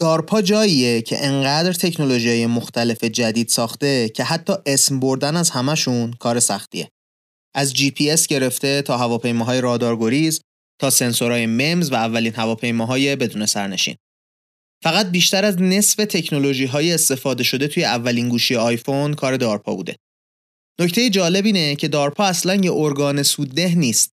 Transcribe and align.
دارپا 0.00 0.42
جاییه 0.42 1.02
که 1.02 1.24
انقدر 1.24 1.72
تکنولوژی 1.72 2.46
مختلف 2.46 3.04
جدید 3.04 3.48
ساخته 3.48 4.08
که 4.08 4.24
حتی 4.24 4.52
اسم 4.66 5.00
بردن 5.00 5.36
از 5.36 5.50
همشون 5.50 6.12
کار 6.12 6.40
سختیه. 6.40 6.88
از 7.54 7.74
جی 7.74 7.90
پی 7.90 8.10
اس 8.10 8.26
گرفته 8.26 8.82
تا 8.82 8.98
هواپیماهای 8.98 9.60
رادارگریز 9.60 10.40
تا 10.80 10.90
سنسورهای 10.90 11.46
MEMS 11.46 11.92
و 11.92 11.94
اولین 11.94 12.34
هواپیماهای 12.34 13.16
بدون 13.16 13.46
سرنشین. 13.46 13.96
فقط 14.82 15.10
بیشتر 15.10 15.44
از 15.44 15.62
نصف 15.62 15.96
تکنولوژی 15.96 16.66
های 16.66 16.92
استفاده 16.92 17.42
شده 17.42 17.68
توی 17.68 17.84
اولین 17.84 18.28
گوشی 18.28 18.56
آیفون 18.56 19.14
کار 19.14 19.36
دارپا 19.36 19.74
بوده. 19.74 19.96
نکته 20.80 21.10
جالب 21.10 21.44
اینه 21.44 21.76
که 21.76 21.88
دارپا 21.88 22.24
اصلا 22.24 22.54
یه 22.54 22.72
ارگان 22.72 23.22
سودده 23.22 23.74
نیست. 23.74 24.10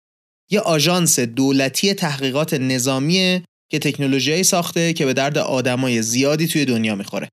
یه 0.51 0.59
آژانس 0.59 1.19
دولتی 1.19 1.93
تحقیقات 1.93 2.53
نظامیه 2.53 3.43
که 3.73 3.79
تکنولوژیایی 3.79 4.43
ساخته 4.43 4.93
که 4.93 5.05
به 5.05 5.13
درد 5.13 5.37
آدمای 5.37 6.01
زیادی 6.01 6.47
توی 6.47 6.65
دنیا 6.65 6.95
می‌خوره. 6.95 7.29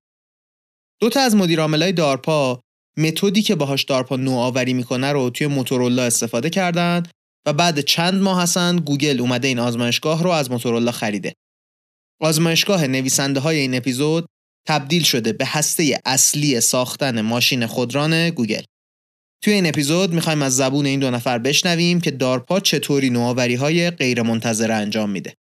دو 1.00 1.08
تا 1.08 1.20
از 1.20 1.36
مدیرعاملای 1.36 1.92
دارپا 1.92 2.60
متدی 2.96 3.42
که 3.42 3.54
باهاش 3.54 3.84
دارپا 3.84 4.16
نوآوری 4.16 4.72
می‌کنه 4.72 5.12
رو 5.12 5.30
توی 5.30 5.46
موتورولا 5.46 6.02
استفاده 6.02 6.50
کردن 6.50 7.02
و 7.46 7.52
بعد 7.52 7.80
چند 7.80 8.22
ماه 8.22 8.42
هستن 8.42 8.76
گوگل 8.76 9.20
اومده 9.20 9.48
این 9.48 9.58
آزمایشگاه 9.58 10.22
رو 10.22 10.30
از 10.30 10.50
موتورولا 10.50 10.92
خریده. 10.92 11.34
آزمایشگاه 12.20 12.86
نویسنده 12.86 13.40
های 13.40 13.58
این 13.58 13.74
اپیزود 13.74 14.26
تبدیل 14.68 15.02
شده 15.02 15.32
به 15.32 15.46
هسته 15.46 16.00
اصلی 16.04 16.60
ساختن 16.60 17.20
ماشین 17.20 17.66
خودران 17.66 18.30
گوگل. 18.30 18.62
توی 19.42 19.52
این 19.52 19.66
اپیزود 19.66 20.12
می‌خوایم 20.12 20.42
از 20.42 20.56
زبون 20.56 20.86
این 20.86 21.00
دو 21.00 21.10
نفر 21.10 21.38
بشنویم 21.38 22.00
که 22.00 22.10
دارپا 22.10 22.60
چطوری 22.60 23.10
نوآوری 23.10 23.54
های 23.54 23.90
غیر 23.90 24.22
منتظره 24.22 24.74
انجام 24.74 25.10
میده. 25.10 25.34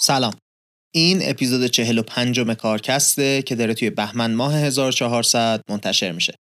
سلام 0.00 0.34
این 0.94 1.18
اپیزود 1.22 1.66
45 1.66 2.40
م 2.40 2.54
کارکسته 2.54 3.42
که 3.42 3.54
داره 3.54 3.74
توی 3.74 3.90
بهمن 3.90 4.34
ماه 4.34 4.54
1400 4.54 5.62
منتشر 5.70 6.12
میشه 6.12 6.34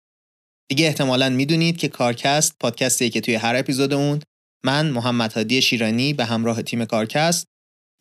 دیگه 0.69 0.85
احتمالا 0.85 1.29
می‌دونید 1.29 1.77
که 1.77 1.87
کارکست 1.87 2.55
پادکستیه 2.59 3.09
که 3.09 3.21
توی 3.21 3.35
هر 3.35 3.55
اپیزود 3.55 3.93
اون 3.93 4.19
من 4.65 4.89
محمد 4.89 5.33
هادی 5.33 5.61
شیرانی 5.61 6.13
به 6.13 6.25
همراه 6.25 6.61
تیم 6.61 6.85
کارکست 6.85 7.45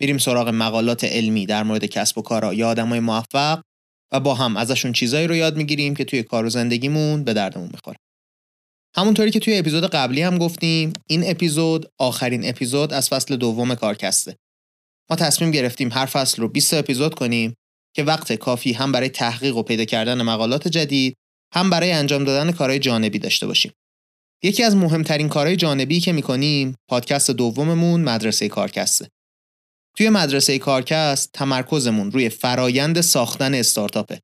میریم 0.00 0.18
سراغ 0.18 0.48
مقالات 0.48 1.04
علمی 1.04 1.46
در 1.46 1.62
مورد 1.62 1.84
کسب 1.84 2.18
و 2.18 2.22
کارا 2.22 2.54
یا 2.54 2.68
آدمای 2.68 3.00
موفق 3.00 3.62
و 4.12 4.20
با 4.20 4.34
هم 4.34 4.56
ازشون 4.56 4.92
چیزایی 4.92 5.26
رو 5.26 5.36
یاد 5.36 5.56
می‌گیریم 5.56 5.94
که 5.94 6.04
توی 6.04 6.22
کار 6.22 6.44
و 6.44 6.50
زندگیمون 6.50 7.24
به 7.24 7.34
دردمون 7.34 7.70
می‌خوره. 7.72 7.96
همونطوری 8.96 9.30
که 9.30 9.40
توی 9.40 9.58
اپیزود 9.58 9.86
قبلی 9.86 10.22
هم 10.22 10.38
گفتیم 10.38 10.92
این 11.06 11.30
اپیزود 11.30 11.86
آخرین 11.98 12.48
اپیزود 12.48 12.92
از 12.92 13.08
فصل 13.08 13.36
دوم 13.36 13.74
کارکسته. 13.74 14.36
ما 15.10 15.16
تصمیم 15.16 15.50
گرفتیم 15.50 15.92
هر 15.92 16.06
فصل 16.06 16.42
رو 16.42 16.48
20 16.48 16.74
اپیزود 16.74 17.14
کنیم 17.14 17.54
که 17.96 18.02
وقت 18.02 18.32
کافی 18.32 18.72
هم 18.72 18.92
برای 18.92 19.08
تحقیق 19.08 19.56
و 19.56 19.62
پیدا 19.62 19.84
کردن 19.84 20.22
مقالات 20.22 20.68
جدید 20.68 21.16
هم 21.54 21.70
برای 21.70 21.92
انجام 21.92 22.24
دادن 22.24 22.52
کارهای 22.52 22.78
جانبی 22.78 23.18
داشته 23.18 23.46
باشیم. 23.46 23.72
یکی 24.42 24.62
از 24.62 24.76
مهمترین 24.76 25.28
کارهای 25.28 25.56
جانبی 25.56 26.00
که 26.00 26.12
می‌کنیم 26.12 26.74
پادکست 26.88 27.30
دوممون 27.30 28.00
مدرسه 28.00 28.48
کارکسته. 28.48 29.08
توی 29.96 30.10
مدرسه 30.10 30.58
کارکست 30.58 31.32
تمرکزمون 31.32 32.12
روی 32.12 32.28
فرایند 32.28 33.00
ساختن 33.00 33.54
استارتاپه. 33.54 34.20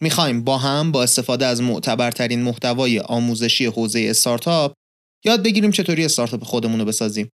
می‌خوایم 0.00 0.44
با 0.44 0.58
هم 0.58 0.92
با 0.92 1.02
استفاده 1.02 1.46
از 1.46 1.62
معتبرترین 1.62 2.42
محتوای 2.42 3.00
آموزشی 3.00 3.66
حوزه 3.66 4.06
استارتاپ 4.10 4.74
یاد 5.24 5.42
بگیریم 5.42 5.70
چطوری 5.70 6.04
استارتاپ 6.04 6.44
خودمون 6.44 6.80
رو 6.80 6.86
بسازیم. 6.86 7.28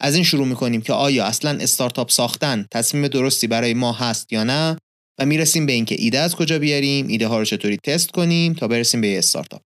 از 0.00 0.14
این 0.14 0.24
شروع 0.24 0.46
می‌کنیم 0.46 0.80
که 0.80 0.92
آیا 0.92 1.24
اصلا 1.24 1.58
استارتاپ 1.58 2.10
ساختن 2.10 2.66
تصمیم 2.70 3.08
درستی 3.08 3.46
برای 3.46 3.74
ما 3.74 3.92
هست 3.92 4.32
یا 4.32 4.44
نه 4.44 4.78
و 5.20 5.26
می‌رسیم 5.26 5.66
به 5.66 5.72
اینکه 5.72 5.96
ایده 5.98 6.18
از 6.18 6.34
کجا 6.36 6.58
بیاریم 6.58 7.08
ایده 7.08 7.26
ها 7.26 7.38
رو 7.38 7.44
چطوری 7.44 7.76
تست 7.76 8.10
کنیم 8.10 8.54
تا 8.54 8.68
برسیم 8.68 9.00
به 9.00 9.08
یه 9.08 9.18
استارتاپ. 9.18 9.60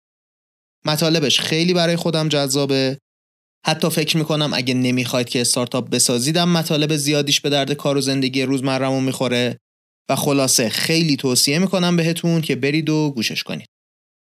مطالبش 0.86 1.40
خیلی 1.40 1.74
برای 1.74 1.96
خودم 1.96 2.28
جذابه. 2.28 2.98
حتی 3.66 3.90
فکر 3.90 4.16
می‌کنم 4.16 4.50
اگه 4.54 4.74
نمی‌خواید 4.74 5.28
که 5.28 5.40
استارتاپ 5.40 5.90
بسازیدم 5.90 6.48
مطالب 6.48 6.96
زیادیش 6.96 7.40
به 7.40 7.50
درد 7.50 7.72
کار 7.72 7.96
و 7.96 8.00
زندگی 8.00 8.42
روزمرهمون 8.42 9.04
می‌خوره. 9.04 9.58
و 10.10 10.16
خلاصه 10.16 10.68
خیلی 10.68 11.16
توصیه 11.16 11.58
می‌کنم 11.58 11.96
بهتون 11.96 12.40
که 12.40 12.56
برید 12.56 12.90
و 12.90 13.12
گوشش 13.16 13.42
کنید. 13.42 13.66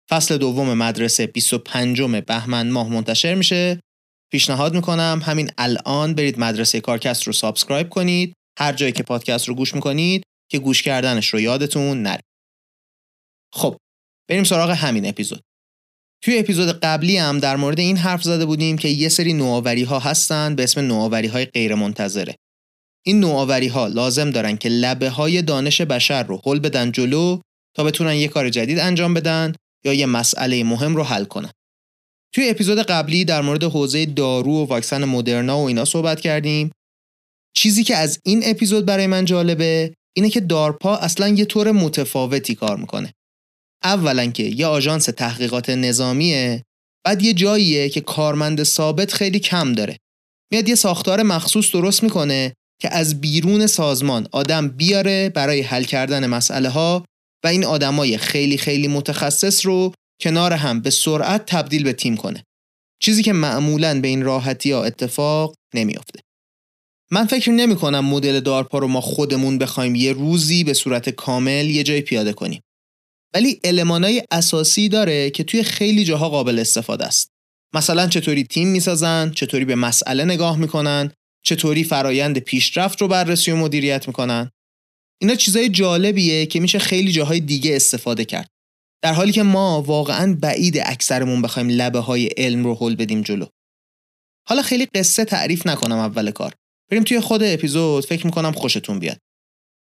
فصل 0.09 0.37
دوم 0.37 0.73
مدرسه 0.73 1.27
25 1.27 2.01
بهمن 2.01 2.69
ماه 2.69 2.89
منتشر 2.89 3.35
میشه. 3.35 3.79
پیشنهاد 4.31 4.73
می‌کنم. 4.75 5.21
همین 5.25 5.51
الان 5.57 6.13
برید 6.13 6.39
مدرسه 6.39 6.81
کارکست 6.81 7.23
رو 7.23 7.33
subscribe 7.33 7.89
کنید. 7.89 8.33
هر 8.59 8.73
جایی 8.73 8.91
که 8.91 9.03
پادکست 9.03 9.47
رو 9.47 9.55
گوش 9.55 9.75
می‌کنید 9.75 10.23
که 10.51 10.59
گوش 10.59 10.83
کردنش 10.83 11.27
رو 11.27 11.39
یادتون 11.39 12.01
نره. 12.01 12.21
خب 13.53 13.77
بریم 14.29 14.43
سراغ 14.43 14.69
همین 14.69 15.05
اپیزود. 15.05 15.41
توی 16.23 16.37
اپیزود 16.37 16.79
قبلی 16.79 17.17
هم 17.17 17.39
در 17.39 17.55
مورد 17.55 17.79
این 17.79 17.97
حرف 17.97 18.23
زده 18.23 18.45
بودیم 18.45 18.77
که 18.77 18.87
یه 18.87 19.09
سری 19.09 19.33
نوآوری 19.33 19.83
ها 19.83 19.99
هستن 19.99 20.55
به 20.55 20.63
اسم 20.63 20.81
نوآوری 20.81 21.27
های 21.27 21.45
غیر 21.45 21.75
منتظره 21.75 22.35
این 23.05 23.19
نوآوری 23.19 23.67
ها 23.67 23.87
لازم 23.87 24.31
دارن 24.31 24.57
که 24.57 24.69
لبه 24.69 25.09
های 25.09 25.41
دانش 25.41 25.81
بشر 25.81 26.23
رو 26.23 26.41
هل 26.45 26.59
بدن 26.59 26.91
جلو 26.91 27.39
تا 27.75 27.83
بتونن 27.83 28.13
یه 28.13 28.27
کار 28.27 28.49
جدید 28.49 28.79
انجام 28.79 29.13
بدن 29.13 29.53
یا 29.85 29.93
یه 29.93 30.05
مسئله 30.05 30.63
مهم 30.63 30.95
رو 30.95 31.03
حل 31.03 31.25
کنن. 31.25 31.51
توی 32.35 32.49
اپیزود 32.49 32.77
قبلی 32.77 33.25
در 33.25 33.41
مورد 33.41 33.63
حوزه 33.63 34.05
دارو 34.05 34.51
و 34.51 34.65
واکسن 34.65 35.05
مدرنا 35.05 35.59
و 35.59 35.67
اینا 35.67 35.85
صحبت 35.85 36.21
کردیم. 36.21 36.71
چیزی 37.55 37.83
که 37.83 37.95
از 37.95 38.19
این 38.25 38.41
اپیزود 38.45 38.85
برای 38.85 39.07
من 39.07 39.25
جالبه 39.25 39.93
اینه 40.17 40.29
که 40.29 40.39
دارپا 40.39 40.95
اصلا 40.95 41.27
یه 41.27 41.45
طور 41.45 41.71
متفاوتی 41.71 42.55
کار 42.55 42.77
می‌کنه. 42.77 43.13
اولا 43.83 44.25
که 44.25 44.43
یه 44.43 44.65
آژانس 44.65 45.05
تحقیقات 45.05 45.69
نظامیه 45.69 46.63
بعد 47.05 47.21
یه 47.23 47.33
جاییه 47.33 47.89
که 47.89 48.01
کارمند 48.01 48.63
ثابت 48.63 49.13
خیلی 49.13 49.39
کم 49.39 49.73
داره. 49.73 49.97
میاد 50.51 50.69
یه 50.69 50.75
ساختار 50.75 51.23
مخصوص 51.23 51.71
درست 51.71 52.03
می‌کنه 52.03 52.53
که 52.81 52.93
از 52.93 53.21
بیرون 53.21 53.67
سازمان 53.67 54.27
آدم 54.31 54.67
بیاره 54.67 55.29
برای 55.29 55.61
حل 55.61 55.83
کردن 55.83 56.27
مسئله 56.27 56.69
ها 56.69 57.05
و 57.43 57.47
این 57.47 57.65
آدمای 57.65 58.17
خیلی 58.17 58.57
خیلی 58.57 58.87
متخصص 58.87 59.65
رو 59.65 59.93
کنار 60.21 60.53
هم 60.53 60.81
به 60.81 60.89
سرعت 60.89 61.45
تبدیل 61.45 61.83
به 61.83 61.93
تیم 61.93 62.17
کنه. 62.17 62.43
چیزی 63.01 63.23
که 63.23 63.33
معمولا 63.33 64.01
به 64.01 64.07
این 64.07 64.23
راحتی 64.23 64.71
ها 64.71 64.83
اتفاق 64.83 65.55
نمیافته. 65.73 66.19
من 67.11 67.25
فکر 67.25 67.51
نمی 67.51 67.75
کنم 67.75 68.05
مدل 68.05 68.39
دارپا 68.39 68.77
رو 68.77 68.87
ما 68.87 69.01
خودمون 69.01 69.57
بخوایم 69.57 69.95
یه 69.95 70.13
روزی 70.13 70.63
به 70.63 70.73
صورت 70.73 71.09
کامل 71.09 71.69
یه 71.69 71.83
جای 71.83 72.01
پیاده 72.01 72.33
کنیم. 72.33 72.61
ولی 73.33 73.59
المانای 73.63 74.23
اساسی 74.31 74.89
داره 74.89 75.29
که 75.29 75.43
توی 75.43 75.63
خیلی 75.63 76.03
جاها 76.03 76.29
قابل 76.29 76.59
استفاده 76.59 77.05
است. 77.05 77.29
مثلا 77.73 78.07
چطوری 78.07 78.43
تیم 78.43 78.67
می‌سازن 78.67 79.31
چطوری 79.31 79.65
به 79.65 79.75
مسئله 79.75 80.25
نگاه 80.25 80.57
می‌کنن 80.57 81.11
چطوری 81.45 81.83
فرایند 81.83 82.39
پیشرفت 82.39 83.01
رو 83.01 83.07
بررسی 83.07 83.51
و 83.51 83.55
مدیریت 83.55 84.07
می‌کنن. 84.07 84.49
اینا 85.21 85.35
چیزای 85.35 85.69
جالبیه 85.69 86.45
که 86.45 86.59
میشه 86.59 86.79
خیلی 86.79 87.11
جاهای 87.11 87.39
دیگه 87.39 87.75
استفاده 87.75 88.25
کرد. 88.25 88.49
در 89.01 89.13
حالی 89.13 89.31
که 89.31 89.43
ما 89.43 89.81
واقعا 89.81 90.37
بعید 90.41 90.77
اکثرمون 90.77 91.41
بخوایم 91.41 91.69
لبه 91.69 91.99
های 91.99 92.27
علم 92.27 92.63
رو 92.63 92.75
حل 92.75 92.95
بدیم 92.95 93.21
جلو. 93.21 93.45
حالا 94.47 94.61
خیلی 94.61 94.85
قصه 94.85 95.25
تعریف 95.25 95.67
نکنم 95.67 95.97
اول 95.97 96.31
کار. 96.31 96.53
بریم 96.91 97.03
توی 97.03 97.19
خود 97.19 97.43
اپیزود 97.43 98.05
فکر 98.05 98.25
می‌کنم 98.25 98.51
خوشتون 98.51 98.99
بیاد. 98.99 99.17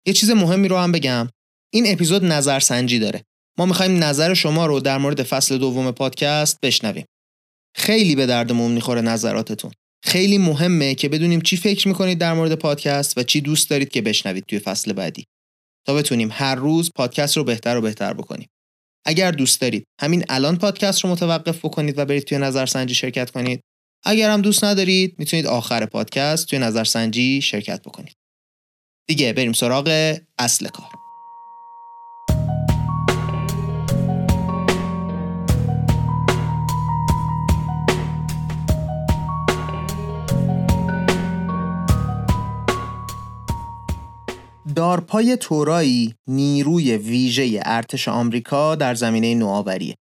یه 0.07 0.13
چیز 0.13 0.29
مهمی 0.29 0.67
رو 0.67 0.77
هم 0.77 0.91
بگم. 0.91 1.29
این 1.73 1.91
اپیزود 1.91 2.25
نظرسنجی 2.25 2.99
داره. 2.99 3.23
ما 3.57 3.65
می‌خوایم 3.65 4.03
نظر 4.03 4.33
شما 4.33 4.65
رو 4.65 4.79
در 4.79 4.97
مورد 4.97 5.23
فصل 5.23 5.57
دوم 5.57 5.91
پادکست 5.91 6.59
بشنویم. 6.61 7.05
خیلی 7.75 8.15
به 8.15 8.25
دردمون 8.25 8.71
می‌خوره 8.71 9.01
نظراتتون. 9.01 9.71
خیلی 10.03 10.37
مهمه 10.37 10.95
که 10.95 11.09
بدونیم 11.09 11.41
چی 11.41 11.57
فکر 11.57 11.87
می‌کنید 11.87 12.17
در 12.17 12.33
مورد 12.33 12.55
پادکست 12.55 13.17
و 13.17 13.23
چی 13.23 13.41
دوست 13.41 13.69
دارید 13.69 13.89
که 13.89 14.01
بشنوید 14.01 14.45
توی 14.47 14.59
فصل 14.59 14.93
بعدی. 14.93 15.25
تا 15.87 15.93
بتونیم 15.93 16.29
هر 16.31 16.55
روز 16.55 16.91
پادکست 16.95 17.37
رو 17.37 17.43
بهتر 17.43 17.77
و 17.77 17.81
بهتر 17.81 18.13
بکنیم. 18.13 18.47
اگر 19.05 19.31
دوست 19.31 19.61
دارید 19.61 19.87
همین 20.01 20.25
الان 20.29 20.57
پادکست 20.57 21.03
رو 21.03 21.09
متوقف 21.09 21.65
بکنید 21.65 21.97
و 21.97 22.05
برید 22.05 22.23
توی 22.23 22.37
نظرسنجی 22.37 22.93
شرکت 22.93 23.31
کنید. 23.31 23.61
اگر 24.03 24.29
هم 24.29 24.41
دوست 24.41 24.63
ندارید 24.63 25.15
می‌تونید 25.19 25.47
آخر 25.47 25.85
پادکست 25.85 26.47
توی 26.47 26.59
نظرسنجی 26.59 27.41
شرکت 27.41 27.81
بکنید. 27.81 28.15
دیگه 29.07 29.33
بریم 29.33 29.53
سراغ 29.53 30.17
اصل 30.39 30.67
کار. 30.67 31.04
دارپا 44.75 45.37
یه 45.37 45.60
جورایی 45.60 46.15
نیروی 46.27 46.97
ویژه 46.97 47.61
ارتش 47.65 48.07
آمریکا 48.07 48.75
در 48.75 48.95
زمینه 48.95 49.35
نوآوریه. 49.35 49.95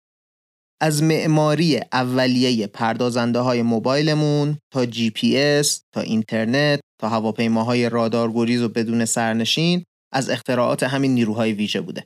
از 0.81 1.03
معماری 1.03 1.79
اولیه 1.91 2.67
پردازنده 2.67 3.39
های 3.39 3.61
موبایلمون 3.61 4.57
تا 4.73 4.85
جی 4.85 5.09
پی 5.09 5.37
اس 5.37 5.81
تا 5.93 6.01
اینترنت 6.01 6.79
تا 7.01 7.09
هواپیماهای 7.09 7.89
رادار 7.89 8.31
گریز 8.31 8.61
و 8.61 8.69
بدون 8.69 9.05
سرنشین 9.05 9.83
از 10.13 10.29
اختراعات 10.29 10.83
همین 10.83 11.13
نیروهای 11.13 11.53
ویژه 11.53 11.81
بوده. 11.81 12.05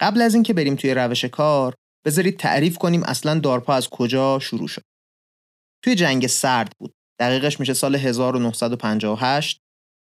قبل 0.00 0.20
از 0.20 0.34
اینکه 0.34 0.54
بریم 0.54 0.76
توی 0.76 0.94
روش 0.94 1.24
کار 1.24 1.74
بذارید 2.06 2.38
تعریف 2.38 2.78
کنیم 2.78 3.02
اصلا 3.02 3.38
دارپا 3.40 3.74
از 3.74 3.88
کجا 3.88 4.38
شروع 4.38 4.68
شد. 4.68 4.82
توی 5.84 5.94
جنگ 5.94 6.26
سرد 6.26 6.72
بود. 6.78 6.92
دقیقش 7.18 7.60
میشه 7.60 7.74
سال 7.74 7.96
1958 7.96 9.61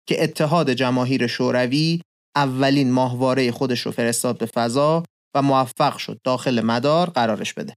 که 0.07 0.23
اتحاد 0.23 0.71
جماهیر 0.71 1.27
شوروی 1.27 2.01
اولین 2.35 2.91
ماهواره 2.91 3.51
خودش 3.51 3.81
رو 3.81 3.91
فرستاد 3.91 4.37
به 4.37 4.45
فضا 4.45 5.03
و 5.35 5.41
موفق 5.41 5.97
شد 5.97 6.19
داخل 6.23 6.61
مدار 6.61 7.09
قرارش 7.09 7.53
بده. 7.53 7.73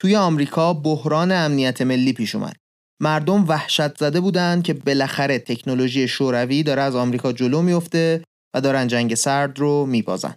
توی 0.00 0.16
آمریکا 0.16 0.74
بحران 0.74 1.32
امنیت 1.32 1.82
ملی 1.82 2.12
پیش 2.12 2.34
اومد. 2.34 2.56
مردم 3.02 3.48
وحشت 3.48 3.98
زده 3.98 4.20
بودند 4.20 4.62
که 4.62 4.74
بالاخره 4.74 5.38
تکنولوژی 5.38 6.08
شوروی 6.08 6.62
داره 6.62 6.82
از 6.82 6.96
آمریکا 6.96 7.32
جلو 7.32 7.62
میفته 7.62 8.24
و 8.54 8.60
دارن 8.60 8.86
جنگ 8.86 9.14
سرد 9.14 9.58
رو 9.58 9.86
میبازن. 9.86 10.36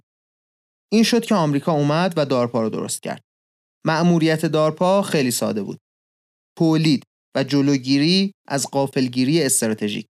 این 0.92 1.04
شد 1.04 1.26
که 1.26 1.36
آمریکا 1.36 1.72
اومد 1.72 2.14
و 2.18 2.26
دارپا 2.26 2.62
رو 2.62 2.70
درست 2.70 3.04
کرد. 3.04 3.22
مأموریت 3.86 4.46
دارپا 4.46 5.02
خیلی 5.02 5.32
ساده 5.32 5.64
بود. 5.64 5.80
تولید 6.58 7.04
و 7.36 7.44
جلوگیری 7.44 8.32
از 8.48 8.68
قافلگیری 8.72 9.44
استراتژیک. 9.44 10.08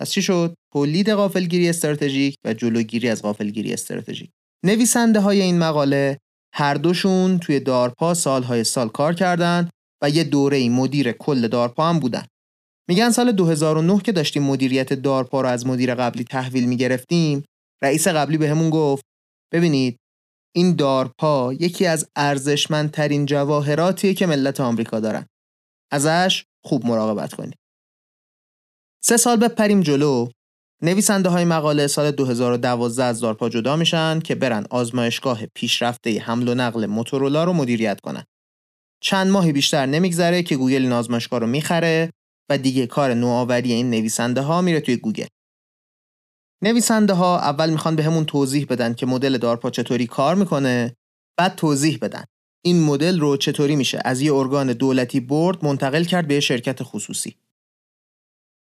پس 0.00 0.10
چی 0.10 0.22
شد؟ 0.22 0.54
تولید 0.72 1.10
قافلگیری 1.10 1.68
استراتژیک 1.68 2.34
و 2.44 2.54
جلوگیری 2.54 3.08
از 3.08 3.22
قافلگیری 3.22 3.72
استراتژیک. 3.72 4.30
نویسنده 4.64 5.20
های 5.20 5.40
این 5.40 5.58
مقاله 5.58 6.18
هر 6.54 6.74
دوشون 6.74 7.38
توی 7.38 7.60
دارپا 7.60 8.14
سالهای 8.14 8.64
سال 8.64 8.88
کار 8.88 9.14
کردند 9.14 9.70
و 10.02 10.10
یه 10.10 10.24
دوره 10.24 10.68
مدیر 10.68 11.12
کل 11.12 11.48
دارپا 11.48 11.88
هم 11.88 11.98
بودن. 11.98 12.26
میگن 12.88 13.10
سال 13.10 13.32
2009 13.32 14.00
که 14.00 14.12
داشتیم 14.12 14.42
مدیریت 14.42 14.92
دارپا 14.92 15.40
رو 15.40 15.48
از 15.48 15.66
مدیر 15.66 15.94
قبلی 15.94 16.24
تحویل 16.24 16.68
می‌گرفتیم 16.68 17.44
رئیس 17.82 18.08
قبلی 18.08 18.38
بهمون 18.38 18.70
به 18.70 18.76
گفت 18.76 19.04
ببینید 19.52 19.96
این 20.56 20.76
دارپا 20.76 21.52
یکی 21.52 21.86
از 21.86 22.08
ارزشمندترین 22.16 23.26
جواهراتیه 23.26 24.14
که 24.14 24.26
ملت 24.26 24.60
آمریکا 24.60 25.00
دارن. 25.00 25.26
ازش 25.92 26.44
خوب 26.64 26.86
مراقبت 26.86 27.34
کنید. 27.34 27.59
سه 29.02 29.16
سال 29.16 29.36
بپریم 29.36 29.80
جلو 29.80 30.28
نویسنده 30.82 31.28
های 31.28 31.44
مقاله 31.44 31.86
سال 31.86 32.10
2012 32.10 33.04
از 33.04 33.20
دارپا 33.20 33.48
جدا 33.48 33.76
میشن 33.76 34.20
که 34.20 34.34
برن 34.34 34.66
آزمایشگاه 34.70 35.46
پیشرفته 35.46 36.20
حمل 36.20 36.48
و 36.48 36.54
نقل 36.54 36.86
موتورولا 36.86 37.44
رو 37.44 37.52
مدیریت 37.52 38.00
کنن. 38.00 38.24
چند 39.02 39.30
ماهی 39.30 39.52
بیشتر 39.52 39.86
نمیگذره 39.86 40.42
که 40.42 40.56
گوگل 40.56 40.82
این 40.82 40.92
آزمایشگاه 40.92 41.40
رو 41.40 41.46
می‌خره 41.46 42.10
و 42.50 42.58
دیگه 42.58 42.86
کار 42.86 43.14
نوآوری 43.14 43.72
این 43.72 43.90
نویسنده 43.90 44.40
ها 44.40 44.62
میره 44.62 44.80
توی 44.80 44.96
گوگل. 44.96 45.26
نویسنده 46.62 47.12
ها 47.12 47.38
اول 47.38 47.70
می‌خوان 47.70 47.96
به 47.96 48.02
همون 48.02 48.24
توضیح 48.24 48.66
بدن 48.70 48.94
که 48.94 49.06
مدل 49.06 49.38
دارپا 49.38 49.70
چطوری 49.70 50.06
کار 50.06 50.34
می‌کنه 50.34 50.96
بعد 51.38 51.54
توضیح 51.54 51.98
بدن 52.02 52.24
این 52.64 52.82
مدل 52.82 53.20
رو 53.20 53.36
چطوری 53.36 53.76
میشه 53.76 54.00
از 54.04 54.20
یه 54.20 54.34
ارگان 54.34 54.72
دولتی 54.72 55.20
برد 55.20 55.64
منتقل 55.64 56.04
کرد 56.04 56.28
به 56.28 56.40
شرکت 56.40 56.82
خصوصی. 56.82 57.36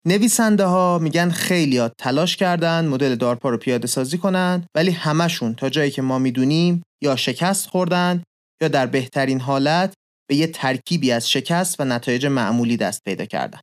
نویسنده 0.07 0.65
ها 0.65 0.99
میگن 0.99 1.31
خیلی 1.31 1.89
تلاش 1.89 2.37
کردن 2.37 2.87
مدل 2.87 3.15
دارپا 3.15 3.51
رو 3.51 3.57
پیاده 3.57 3.87
سازی 3.87 4.19
کنن 4.19 4.67
ولی 4.75 4.91
همشون 4.91 5.55
تا 5.55 5.69
جایی 5.69 5.91
که 5.91 6.03
ما 6.03 6.19
می‌دونیم 6.19 6.83
یا 7.03 7.17
شکست 7.17 7.67
خوردن 7.67 8.23
یا 8.63 8.69
در 8.69 8.87
بهترین 8.87 9.41
حالت 9.41 9.95
به 10.29 10.37
یه 10.37 10.47
ترکیبی 10.47 11.13
از 11.13 11.31
شکست 11.31 11.81
و 11.81 11.85
نتایج 11.85 12.27
معمولی 12.27 12.77
دست 12.77 13.01
پیدا 13.05 13.25
کردن. 13.25 13.61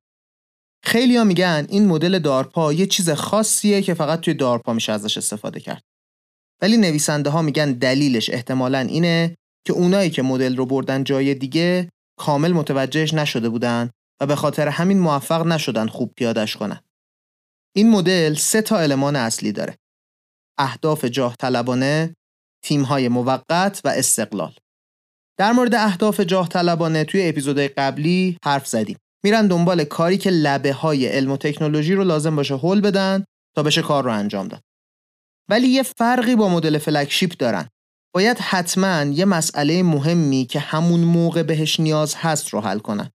خیلی 0.85 1.17
ها 1.17 1.23
میگن 1.23 1.65
این 1.69 1.85
مدل 1.87 2.19
دارپا 2.19 2.73
یه 2.73 2.85
چیز 2.85 3.09
خاصیه 3.09 3.81
که 3.81 3.93
فقط 3.93 4.19
توی 4.19 4.33
دارپا 4.33 4.73
میشه 4.73 4.91
ازش 4.91 5.17
استفاده 5.17 5.59
کرد. 5.59 5.81
ولی 6.61 6.77
نویسنده 6.77 7.29
ها 7.29 7.41
میگن 7.41 7.71
دلیلش 7.71 8.29
احتمالا 8.29 8.79
اینه 8.79 9.35
که 9.67 9.73
اونایی 9.73 10.09
که 10.09 10.21
مدل 10.21 10.55
رو 10.55 10.65
بردن 10.65 11.03
جای 11.03 11.33
دیگه 11.33 11.89
کامل 12.19 12.51
متوجهش 12.51 13.13
نشده 13.13 13.49
بودن 13.49 13.89
و 14.21 14.25
به 14.25 14.35
خاطر 14.35 14.67
همین 14.67 14.99
موفق 14.99 15.45
نشدن 15.47 15.87
خوب 15.87 16.13
پیادش 16.15 16.57
کنن. 16.57 16.81
این 17.75 17.89
مدل 17.89 18.33
سه 18.33 18.61
تا 18.61 18.77
المان 18.77 19.15
اصلی 19.15 19.51
داره. 19.51 19.77
اهداف 20.57 21.05
جاه 21.05 21.35
طلبانه، 21.35 22.15
تیم‌های 22.63 23.09
موقت 23.09 23.81
و 23.83 23.87
استقلال. 23.87 24.55
در 25.37 25.51
مورد 25.51 25.75
اهداف 25.75 26.19
جاه 26.19 26.49
طلبانه 26.49 27.03
توی 27.03 27.29
اپیزودهای 27.29 27.67
قبلی 27.67 28.37
حرف 28.45 28.67
زدیم. 28.67 28.97
میرن 29.23 29.47
دنبال 29.47 29.83
کاری 29.83 30.17
که 30.17 30.29
لبه 30.29 30.73
های 30.73 31.07
علم 31.07 31.31
و 31.31 31.37
تکنولوژی 31.37 31.93
رو 31.93 32.03
لازم 32.03 32.35
باشه 32.35 32.55
هول 32.55 32.81
بدن 32.81 33.25
تا 33.55 33.63
بشه 33.63 33.81
کار 33.81 34.03
رو 34.03 34.11
انجام 34.11 34.47
داد. 34.47 34.61
ولی 35.49 35.67
یه 35.67 35.83
فرقی 35.83 36.35
با 36.35 36.49
مدل 36.49 36.77
فلکشیپ 36.77 37.37
دارن. 37.37 37.67
باید 38.15 38.37
حتما 38.37 39.03
یه 39.03 39.25
مسئله 39.25 39.83
مهمی 39.83 40.45
که 40.45 40.59
همون 40.59 40.99
موقع 40.99 41.43
بهش 41.43 41.79
نیاز 41.79 42.15
هست 42.15 42.49
رو 42.49 42.61
حل 42.61 42.79
کنن. 42.79 43.11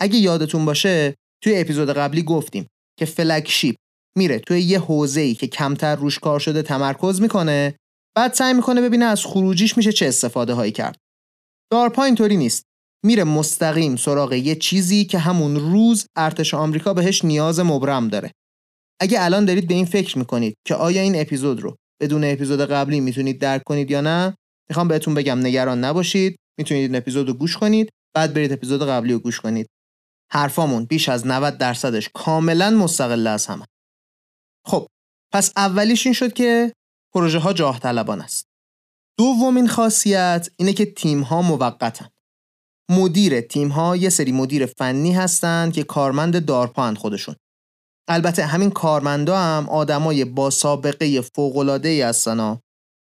اگه 0.00 0.16
یادتون 0.16 0.64
باشه 0.64 1.14
توی 1.44 1.60
اپیزود 1.60 1.90
قبلی 1.90 2.22
گفتیم 2.22 2.66
که 2.98 3.04
فلگشیپ 3.04 3.76
میره 4.16 4.38
توی 4.38 4.60
یه 4.60 4.78
حوزه‌ای 4.78 5.34
که 5.34 5.46
کمتر 5.46 5.96
روش 5.96 6.18
کار 6.18 6.40
شده 6.40 6.62
تمرکز 6.62 7.20
می‌کنه 7.20 7.74
بعد 8.16 8.32
سعی 8.32 8.52
می‌کنه 8.52 8.80
ببینه 8.80 9.04
از 9.04 9.26
خروجیش 9.26 9.76
میشه 9.76 9.92
چه 9.92 10.06
استفاده 10.06 10.54
هایی 10.54 10.72
کرد. 10.72 10.96
دارپا 11.72 12.04
اینطوری 12.04 12.36
نیست. 12.36 12.62
میره 13.04 13.24
مستقیم 13.24 13.96
سراغ 13.96 14.32
یه 14.32 14.54
چیزی 14.54 15.04
که 15.04 15.18
همون 15.18 15.56
روز 15.56 16.06
ارتش 16.16 16.54
آمریکا 16.54 16.94
بهش 16.94 17.24
نیاز 17.24 17.60
مبرم 17.60 18.08
داره. 18.08 18.30
اگه 19.00 19.24
الان 19.24 19.44
دارید 19.44 19.68
به 19.68 19.74
این 19.74 19.84
فکر 19.84 20.18
می‌کنید 20.18 20.54
که 20.66 20.74
آیا 20.74 21.02
این 21.02 21.20
اپیزود 21.20 21.60
رو 21.60 21.76
بدون 22.02 22.24
اپیزود 22.24 22.60
قبلی 22.60 23.00
می‌تونید 23.00 23.40
درک 23.40 23.62
کنید 23.66 23.90
یا 23.90 24.00
نه 24.00 24.34
می‌خوام 24.70 24.88
بهتون 24.88 25.14
بگم 25.14 25.38
نگران 25.38 25.84
نباشید. 25.84 26.36
می‌تونید 26.58 26.82
این 26.82 26.96
اپیزود 26.96 27.28
رو 27.28 27.34
گوش 27.34 27.56
کنید 27.56 27.88
بعد 28.16 28.34
برید 28.34 28.52
اپیزود 28.52 28.82
قبلی 28.82 29.12
رو 29.12 29.18
گوش 29.18 29.40
کنید. 29.40 29.66
حرفامون 30.32 30.84
بیش 30.84 31.08
از 31.08 31.26
90 31.26 31.58
درصدش 31.58 32.10
کاملا 32.14 32.70
مستقل 32.70 33.26
از 33.26 33.46
همه. 33.46 33.66
خب 34.66 34.88
پس 35.32 35.52
اولیش 35.56 36.06
این 36.06 36.12
شد 36.12 36.32
که 36.32 36.72
پروژه 37.14 37.38
ها 37.38 37.52
جاه 37.52 37.78
طلبان 37.80 38.20
است. 38.20 38.46
دومین 39.18 39.68
خاصیت 39.68 40.48
اینه 40.56 40.72
که 40.72 40.86
تیم 40.86 41.20
ها 41.20 41.42
موقتن. 41.42 42.08
مدیر 42.90 43.40
تیم 43.40 43.68
ها 43.68 43.96
یه 43.96 44.08
سری 44.08 44.32
مدیر 44.32 44.66
فنی 44.66 45.12
هستند 45.12 45.72
که 45.72 45.84
کارمند 45.84 46.44
دارپان 46.44 46.94
خودشون. 46.94 47.36
البته 48.08 48.46
همین 48.46 48.70
کارمندا 48.70 49.38
هم 49.38 49.68
آدمای 49.68 50.24
با 50.24 50.50
سابقه 50.50 51.20
فوق 51.20 51.80
ای 51.84 52.02
هستن 52.02 52.58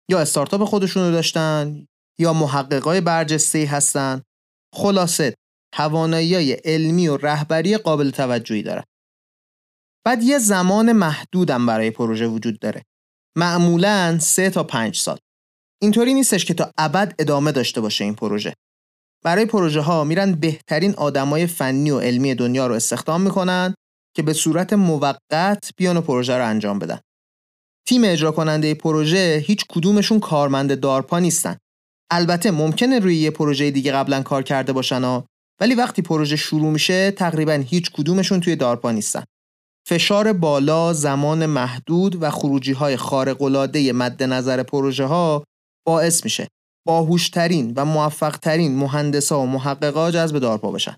یا 0.09 0.19
استارتاپ 0.19 0.63
خودشون 0.63 1.03
رو 1.03 1.11
داشتن 1.11 1.85
یا 2.19 2.33
محققای 2.33 3.01
برجسته 3.01 3.65
هستن. 3.65 4.21
خلاصه 4.75 5.35
توانایی 5.71 6.51
علمی 6.51 7.07
و 7.07 7.17
رهبری 7.17 7.77
قابل 7.77 8.09
توجهی 8.09 8.63
داره. 8.63 8.83
بعد 10.05 10.23
یه 10.23 10.39
زمان 10.39 10.91
محدودم 10.91 11.65
برای 11.65 11.91
پروژه 11.91 12.27
وجود 12.27 12.59
داره. 12.59 12.83
معمولا 13.37 14.19
سه 14.19 14.49
تا 14.49 14.63
پنج 14.63 14.97
سال. 14.97 15.17
اینطوری 15.81 16.13
نیستش 16.13 16.45
که 16.45 16.53
تا 16.53 16.71
ابد 16.77 17.15
ادامه 17.19 17.51
داشته 17.51 17.81
باشه 17.81 18.03
این 18.03 18.15
پروژه. 18.15 18.53
برای 19.23 19.45
پروژه 19.45 19.81
ها 19.81 20.03
میرن 20.03 20.31
بهترین 20.31 20.95
آدمای 20.95 21.47
فنی 21.47 21.91
و 21.91 21.99
علمی 21.99 22.35
دنیا 22.35 22.67
رو 22.67 22.75
استخدام 22.75 23.21
می‌کنن 23.21 23.73
که 24.15 24.21
به 24.21 24.33
صورت 24.33 24.73
موقت 24.73 25.71
بیان 25.77 25.97
و 25.97 26.01
پروژه 26.01 26.37
رو 26.37 26.47
انجام 26.47 26.79
بدن. 26.79 26.99
تیم 27.87 28.01
اجرا 28.03 28.31
کننده 28.31 28.73
پروژه 28.73 29.43
هیچ 29.45 29.65
کدومشون 29.69 30.19
کارمند 30.19 30.79
دارپا 30.79 31.19
نیستن. 31.19 31.57
البته 32.11 32.51
ممکنه 32.51 32.99
روی 32.99 33.15
یه 33.15 33.31
پروژه 33.31 33.71
دیگه 33.71 33.91
قبلا 33.91 34.23
کار 34.23 34.43
کرده 34.43 34.73
باشن 34.73 35.03
ولی 35.59 35.75
وقتی 35.75 36.01
پروژه 36.01 36.35
شروع 36.35 36.71
میشه 36.71 37.11
تقریبا 37.11 37.53
هیچ 37.53 37.91
کدومشون 37.91 38.39
توی 38.39 38.55
دارپا 38.55 38.91
نیستن. 38.91 39.23
فشار 39.87 40.33
بالا، 40.33 40.93
زمان 40.93 41.45
محدود 41.45 42.23
و 42.23 42.29
خروجی 42.29 42.71
های 42.71 42.97
خارق 42.97 43.41
العاده 43.41 43.93
مد 43.93 44.23
نظر 44.23 44.63
پروژه 44.63 45.05
ها 45.05 45.43
باعث 45.87 46.23
میشه 46.23 46.47
باهوشترین 46.87 47.73
و 47.75 47.85
موفقترین 47.85 48.75
مهندسا 48.75 49.39
و 49.39 49.45
محققا 49.45 50.11
جذب 50.11 50.39
دارپا 50.39 50.71
بشن. 50.71 50.95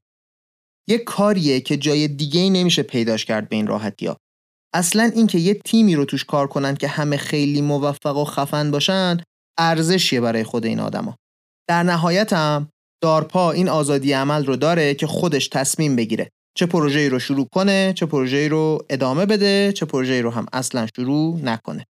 یک 0.89 1.03
کاریه 1.03 1.59
که 1.59 1.77
جای 1.77 2.07
دیگه 2.07 2.41
ای 2.41 2.49
نمیشه 2.49 2.83
پیداش 2.83 3.25
کرد 3.25 3.49
به 3.49 3.55
این 3.55 3.67
راحتی 3.67 4.07
ها. 4.07 4.17
اصلا 4.73 5.03
اینکه 5.15 5.37
یه 5.37 5.53
تیمی 5.53 5.95
رو 5.95 6.05
توش 6.05 6.25
کار 6.25 6.47
کنن 6.47 6.75
که 6.75 6.87
همه 6.87 7.17
خیلی 7.17 7.61
موفق 7.61 8.17
و 8.17 8.25
خفن 8.25 8.71
باشن 8.71 9.17
ارزشیه 9.57 10.21
برای 10.21 10.43
خود 10.43 10.65
این 10.65 10.79
آدما. 10.79 11.15
در 11.69 11.83
نهایت 11.83 12.33
هم 12.33 12.69
دارپا 13.01 13.51
این 13.51 13.69
آزادی 13.69 14.13
عمل 14.13 14.45
رو 14.45 14.55
داره 14.55 14.93
که 14.93 15.07
خودش 15.07 15.47
تصمیم 15.47 15.95
بگیره. 15.95 16.29
چه 16.57 16.65
پروژه‌ای 16.65 17.09
رو 17.09 17.19
شروع 17.19 17.47
کنه 17.53 17.93
چه 17.95 18.05
پروژه‌ای 18.05 18.49
رو 18.49 18.85
ادامه 18.89 19.25
بده 19.25 19.73
چه 19.73 19.85
پروژه‌ای 19.85 20.21
رو 20.21 20.29
هم 20.29 20.45
اصلا 20.53 20.87
شروع 20.95 21.39
نکنه. 21.43 21.85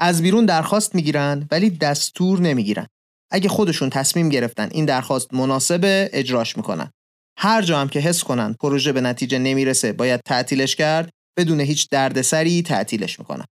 از 0.00 0.22
بیرون 0.22 0.46
درخواست 0.46 0.94
می‌گیرن 0.94 1.48
ولی 1.50 1.70
دستور 1.70 2.40
نمی‌گیرن. 2.40 2.86
اگه 3.30 3.48
خودشون 3.48 3.90
تصمیم 3.90 4.28
گرفتن 4.28 4.68
این 4.72 4.84
درخواست 4.84 5.34
مناسبه 5.34 6.10
اجراش 6.12 6.56
می‌کنن. 6.56 6.90
هر 7.38 7.62
جا 7.62 7.80
هم 7.80 7.88
که 7.88 8.00
حس 8.00 8.24
کنن 8.24 8.56
پروژه 8.60 8.92
به 8.92 9.00
نتیجه 9.00 9.38
نمی‌رسه 9.38 9.92
باید 9.92 10.20
تعطیلش 10.26 10.76
کرد 10.76 11.10
بدون 11.38 11.60
هیچ 11.60 11.88
دردسری 11.90 12.62
تعطیلش 12.62 13.18
می‌کنن. 13.18 13.44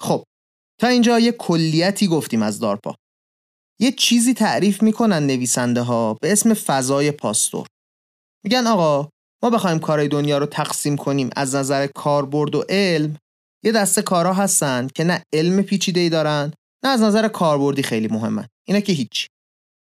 خب 0.00 0.24
تا 0.80 0.86
اینجا 0.86 1.18
یه 1.18 1.32
کلیتی 1.32 2.06
گفتیم 2.06 2.42
از 2.42 2.58
دارپا. 2.60 2.94
یه 3.80 3.92
چیزی 3.92 4.34
تعریف 4.34 4.82
می‌کنن 4.82 5.26
نویسنده 5.26 5.80
ها 5.80 6.14
به 6.14 6.32
اسم 6.32 6.54
فضای 6.54 7.10
پاستور. 7.10 7.66
میگن 8.44 8.66
آقا 8.66 9.08
ما 9.42 9.50
بخوایم 9.50 9.78
کارهای 9.78 10.08
دنیا 10.08 10.38
رو 10.38 10.46
تقسیم 10.46 10.96
کنیم. 10.96 11.30
از 11.36 11.54
نظر 11.54 11.86
کاربرد 11.86 12.54
و 12.54 12.64
علم 12.68 13.16
یه 13.64 13.72
دسته 13.72 14.02
کارها 14.02 14.32
هستن 14.32 14.88
که 14.94 15.04
نه 15.04 15.22
علم 15.32 15.62
پیچیده 15.62 16.00
ای 16.00 16.08
دارن 16.08 16.52
نه 16.84 16.90
از 16.90 17.02
نظر 17.02 17.28
کاربردی 17.28 17.82
خیلی 17.82 18.08
مهمن. 18.08 18.46
اینا 18.68 18.80
که 18.80 18.92
هیچ. 18.92 19.26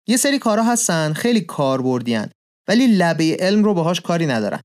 یه 0.09 0.16
سری 0.16 0.38
کارها 0.38 0.73
هستن 0.73 1.12
خیلی 1.12 1.40
کاربردیان 1.40 2.30
ولی 2.68 2.87
لبه 2.87 3.37
علم 3.40 3.64
رو 3.64 3.75
باهاش 3.75 4.00
کاری 4.00 4.26
ندارن. 4.26 4.61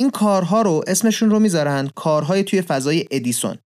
این 0.00 0.10
کارها 0.10 0.62
رو 0.62 0.84
اسمشون 0.86 1.30
رو 1.30 1.38
می‌ذارن 1.38 1.88
کارهای 1.96 2.44
توی 2.44 2.62
فضای 2.62 3.08
ادیسون. 3.10 3.58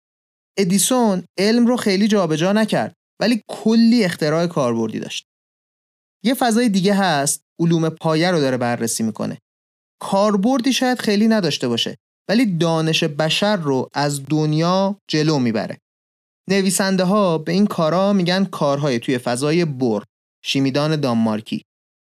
ادیسون 0.59 1.25
علم 1.39 1.67
رو 1.67 1.77
خیلی 1.77 2.09
جابجا 2.09 2.53
نکرد. 2.53 2.95
ولی 3.23 3.43
کلی 3.49 4.05
اختراع 4.05 4.47
کاربردی 4.47 5.01
داشت. 5.01 5.27
یه 6.25 6.35
فضای 6.35 6.69
دیگه 6.69 6.95
هست 6.95 7.43
علوم 7.61 7.89
پایه 7.89 8.31
رو 8.31 8.41
داره 8.41 8.57
بررسی 8.57 9.03
می‌کنه. 9.03 9.39
کاربردی 10.01 10.73
شاید 10.73 10.99
خیلی 10.99 11.29
نداشته 11.29 11.69
باشه 11.69 11.97
ولی 12.29 12.57
دانش 12.59 13.05
بشر 13.05 13.57
رو 13.57 13.89
از 13.95 14.27
دنیا 14.27 14.97
جلو 15.11 15.39
می‌بره. 15.39 15.79
نویسنده 16.51 17.05
ها 17.05 17.39
به 17.39 17.53
این 17.53 17.67
کارا 17.67 18.13
میگن 18.13 18.45
کارهای 18.45 18.99
توی 18.99 19.19
فضای 19.19 19.65
بر 19.65 20.03
شیمیدان 20.45 20.97
دانمارکی. 20.97 21.63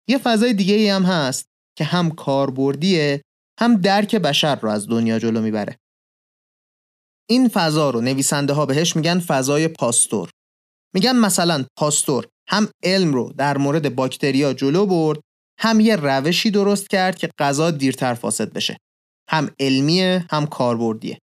یه 0.09 0.17
فضای 0.17 0.53
دیگه 0.53 0.73
ای 0.73 0.89
هم 0.89 1.03
هست 1.03 1.45
که 1.77 1.83
هم 1.83 2.11
کاربردیه 2.11 3.21
هم 3.59 3.75
درک 3.75 4.15
بشر 4.15 4.55
رو 4.55 4.69
از 4.69 4.87
دنیا 4.87 5.19
جلو 5.19 5.41
می‌بره. 5.41 5.77
این 7.29 7.47
فضا 7.47 7.89
رو 7.89 8.01
نویسنده 8.01 8.53
ها 8.53 8.65
بهش 8.65 8.95
میگن 8.95 9.19
فضای 9.19 9.67
پاستور. 9.67 10.29
میگن 10.95 11.15
مثلا 11.15 11.65
پاستور 11.77 12.27
هم 12.49 12.67
علم 12.83 13.13
رو 13.13 13.33
در 13.37 13.57
مورد 13.57 13.95
باکتریا 13.95 14.53
جلو 14.53 14.85
برد 14.85 15.19
هم 15.59 15.79
یه 15.79 15.95
روشی 15.95 16.51
درست 16.51 16.89
کرد 16.89 17.17
که 17.17 17.29
غذا 17.39 17.71
دیرتر 17.71 18.13
فاسد 18.13 18.53
بشه. 18.53 18.77
هم 19.29 19.49
علمیه 19.59 20.25
هم 20.31 20.45
کاربردیه. 20.45 21.19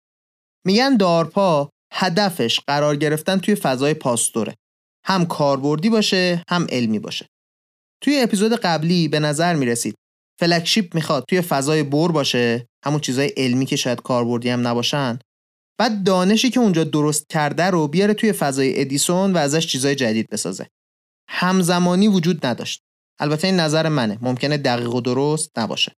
میگن 0.66 0.96
دارپا 0.96 1.70
هدفش 1.92 2.60
قرار 2.66 2.96
گرفتن 2.96 3.38
توی 3.38 3.54
فضای 3.54 3.94
پاستوره. 3.94 4.54
هم 5.04 5.26
کاربردی 5.26 5.90
باشه 5.90 6.42
هم 6.48 6.66
علمی 6.70 6.98
باشه. 6.98 7.26
توی 8.02 8.20
اپیزود 8.20 8.52
قبلی 8.52 9.08
به 9.08 9.20
نظر 9.20 9.54
می‌رسید 9.54 9.94
فلکشیپ 10.40 10.94
می‌خواد 10.94 11.24
توی 11.28 11.40
فضای 11.40 11.82
بور 11.82 12.12
باشه 12.12 12.66
همون 12.84 13.00
چیزای 13.00 13.32
علمی 13.36 13.66
که 13.66 13.76
شاید 13.76 14.02
کاربردی 14.02 14.48
هم 14.48 14.66
نباشن؟ 14.66 15.18
بعد 15.78 16.04
دانشی 16.04 16.50
که 16.50 16.60
اونجا 16.60 16.84
درست 16.84 17.28
کرده 17.28 17.64
رو 17.64 17.88
بیاره 17.88 18.14
توی 18.14 18.32
فضای 18.32 18.80
ادیسون 18.80 19.32
و 19.32 19.36
ازش 19.36 19.66
چیزای 19.66 19.94
جدید 19.94 20.28
بسازه. 20.30 20.66
همزمانی 21.28 22.08
وجود 22.08 22.46
نداشت. 22.46 22.80
البته 23.18 23.46
این 23.46 23.60
نظر 23.60 23.88
منه. 23.88 24.18
ممکنه 24.20 24.56
دقیق 24.56 24.94
و 24.94 25.00
درست 25.00 25.58
نباشه. 25.58 25.92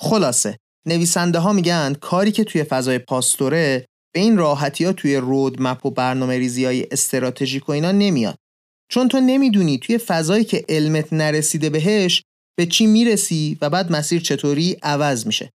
خلاصه 0.00 0.58
نویسنده 0.86 1.38
ها 1.38 1.52
میگن 1.52 1.94
کاری 2.00 2.32
که 2.32 2.44
توی 2.44 2.64
فضای 2.64 2.98
پاستوره 2.98 3.86
به 4.14 4.20
این 4.20 4.36
راحتی 4.36 4.84
ها 4.84 4.92
توی 4.92 5.16
رود 5.16 5.62
مپ 5.62 5.86
و 5.86 5.90
برنامه 5.90 6.38
ریزی 6.38 6.64
های 6.64 6.86
استراتژیک 6.90 7.68
و 7.68 7.72
اینا 7.72 7.92
نمیاد. 7.92 8.38
چون 8.90 9.08
تو 9.08 9.20
نمی‌دونی 9.20 9.78
توی 9.78 9.98
فضایی 9.98 10.44
که 10.44 10.64
علمت 10.68 11.12
نرسیده 11.12 11.70
بهش 11.70 12.22
به 12.58 12.66
چی 12.66 12.86
می‌رسی 12.86 13.58
و 13.60 13.70
بعد 13.70 13.92
مسیر 13.92 14.22
چطوری 14.22 14.76
عوض 14.82 15.26
میشه. 15.26 15.50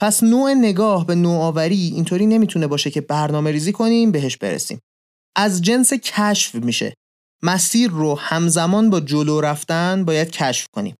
پس 0.00 0.22
نوع 0.22 0.54
نگاه 0.54 1.06
به 1.06 1.14
نوآوری 1.14 1.92
اینطوری 1.94 2.26
نمی‌تونه 2.26 2.66
باشه 2.66 2.90
که 2.90 3.00
برنامه 3.00 3.50
ریزی 3.50 3.72
کنیم 3.72 4.12
بهش 4.12 4.36
برسیم. 4.36 4.80
از 5.36 5.62
جنس 5.62 5.92
کشف 5.92 6.54
میشه. 6.54 6.94
مسیر 7.42 7.90
رو 7.90 8.14
همزمان 8.14 8.90
با 8.90 9.00
جلو 9.00 9.40
رفتن 9.40 10.04
باید 10.04 10.30
کشف 10.30 10.66
کنیم. 10.72 10.94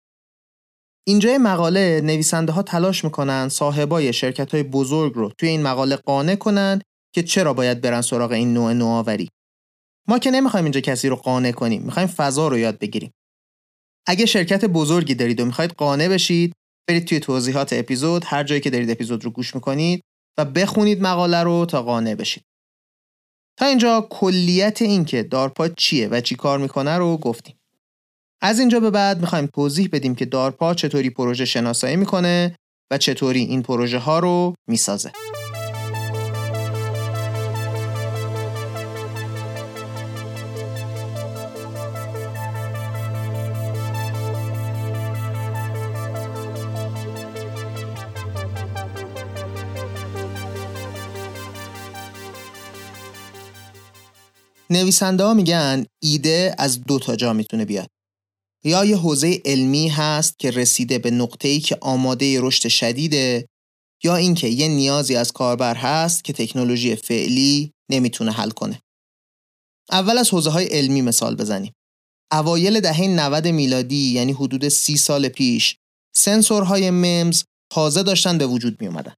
اینجای 1.07 1.37
مقاله 1.37 2.01
نویسنده 2.03 2.51
ها 2.51 2.63
تلاش 2.63 3.03
می‌کنن 3.03 3.49
صاحبای 3.49 4.13
شرکت 4.13 4.53
های 4.53 4.63
بزرگ 4.63 5.13
رو 5.13 5.31
توی 5.37 5.49
این 5.49 5.61
مقاله 5.61 5.95
قانع 5.95 6.35
کنن 6.35 6.81
که 7.15 7.23
چرا 7.23 7.53
باید 7.53 7.81
برن 7.81 8.01
سراغ 8.01 8.31
این 8.31 8.53
نوع 8.53 8.73
نوآوری. 8.73 9.29
ما 10.07 10.19
که 10.19 10.31
نمی‌خوایم 10.31 10.65
اینجا 10.65 10.81
کسی 10.81 11.09
رو 11.09 11.15
قانع 11.15 11.51
کنیم 11.51 11.81
می‌خوایم 11.81 12.07
فضا 12.07 12.47
رو 12.47 12.57
یاد 12.57 12.79
بگیریم. 12.79 13.11
اگه 14.07 14.25
شرکت 14.25 14.65
بزرگی 14.65 15.15
دارید 15.15 15.39
و 15.39 15.45
می‌خواید 15.45 15.71
قانع 15.71 16.07
بشید 16.07 16.53
برید 16.87 17.05
توی 17.05 17.19
توضیحات 17.19 17.73
اپیزود 17.73 18.23
هر 18.25 18.43
جایی 18.43 18.61
که 18.61 18.69
دارید 18.69 18.91
اپیزود 18.91 19.25
رو 19.25 19.31
گوش 19.31 19.55
می‌کنید 19.55 20.03
و 20.37 20.45
بخونید 20.45 21.01
مقاله 21.01 21.43
رو 21.43 21.65
تا 21.65 21.83
قانع 21.83 22.15
بشید. 22.15 22.43
تا 23.59 23.65
اینجا 23.65 24.07
کلیت 24.09 24.81
این 24.81 25.05
که 25.05 25.23
دارپا 25.23 25.67
چیه 25.67 26.07
و 26.07 26.21
چی 26.21 26.35
کار 26.35 26.59
می‌کنه 26.59 26.97
رو 26.97 27.17
گفتیم. 27.17 27.59
از 28.41 28.59
اینجا 28.59 28.79
به 28.79 28.89
بعد 28.89 29.21
می‌خوایم 29.21 29.45
توضیح 29.45 29.89
بدیم 29.91 30.15
که 30.15 30.25
دارپا 30.25 30.73
چطوری 30.73 31.09
پروژه 31.09 31.45
شناسایی 31.45 31.95
می‌کنه 31.95 32.55
و 32.91 32.97
چطوری 32.97 33.39
این 33.39 33.63
پروژه 33.63 33.97
ها 33.97 34.19
رو 34.19 34.53
می‌سازه. 34.67 35.11
نویسنده 54.69 55.23
ها 55.23 55.33
میگن 55.33 55.85
ایده 56.03 56.55
از 56.57 56.83
دو 56.83 56.99
تا 56.99 57.15
جا 57.15 57.33
می‌تونه 57.33 57.65
بیاد 57.65 57.87
یا 58.63 58.85
یه 58.85 58.97
حوزه 58.97 59.41
علمی 59.45 59.87
هست 59.87 60.39
که 60.39 60.51
رسیده 60.51 60.99
به 60.99 61.11
نقطه‌ای 61.11 61.59
که 61.59 61.77
آماده 61.81 62.41
رشد 62.41 62.67
شدیده 62.67 63.47
یا 64.03 64.15
اینکه 64.15 64.47
یه 64.47 64.67
نیازی 64.67 65.15
از 65.15 65.31
کاربر 65.31 65.75
هست 65.75 66.23
که 66.23 66.33
تکنولوژی 66.33 66.95
فعلی 66.95 67.71
نمی‌تونه 67.91 68.31
حل 68.31 68.49
کنه. 68.49 68.81
اول 69.91 70.17
از 70.17 70.29
حوزه 70.29 70.49
های 70.49 70.65
علمی 70.65 71.01
مثال 71.01 71.35
بزنیم. 71.35 71.73
اوایل 72.31 72.79
دهه 72.79 73.01
90 73.01 73.47
میلادی 73.47 74.11
یعنی 74.11 74.31
حدود 74.31 74.67
سی 74.67 74.97
سال 74.97 75.29
پیش 75.29 75.75
سنسورهای 76.15 76.91
ممز 76.91 77.43
تازه 77.71 78.03
داشتن 78.03 78.37
به 78.37 78.45
وجود 78.45 78.81
می 78.81 78.87
اومدن. 78.87 79.13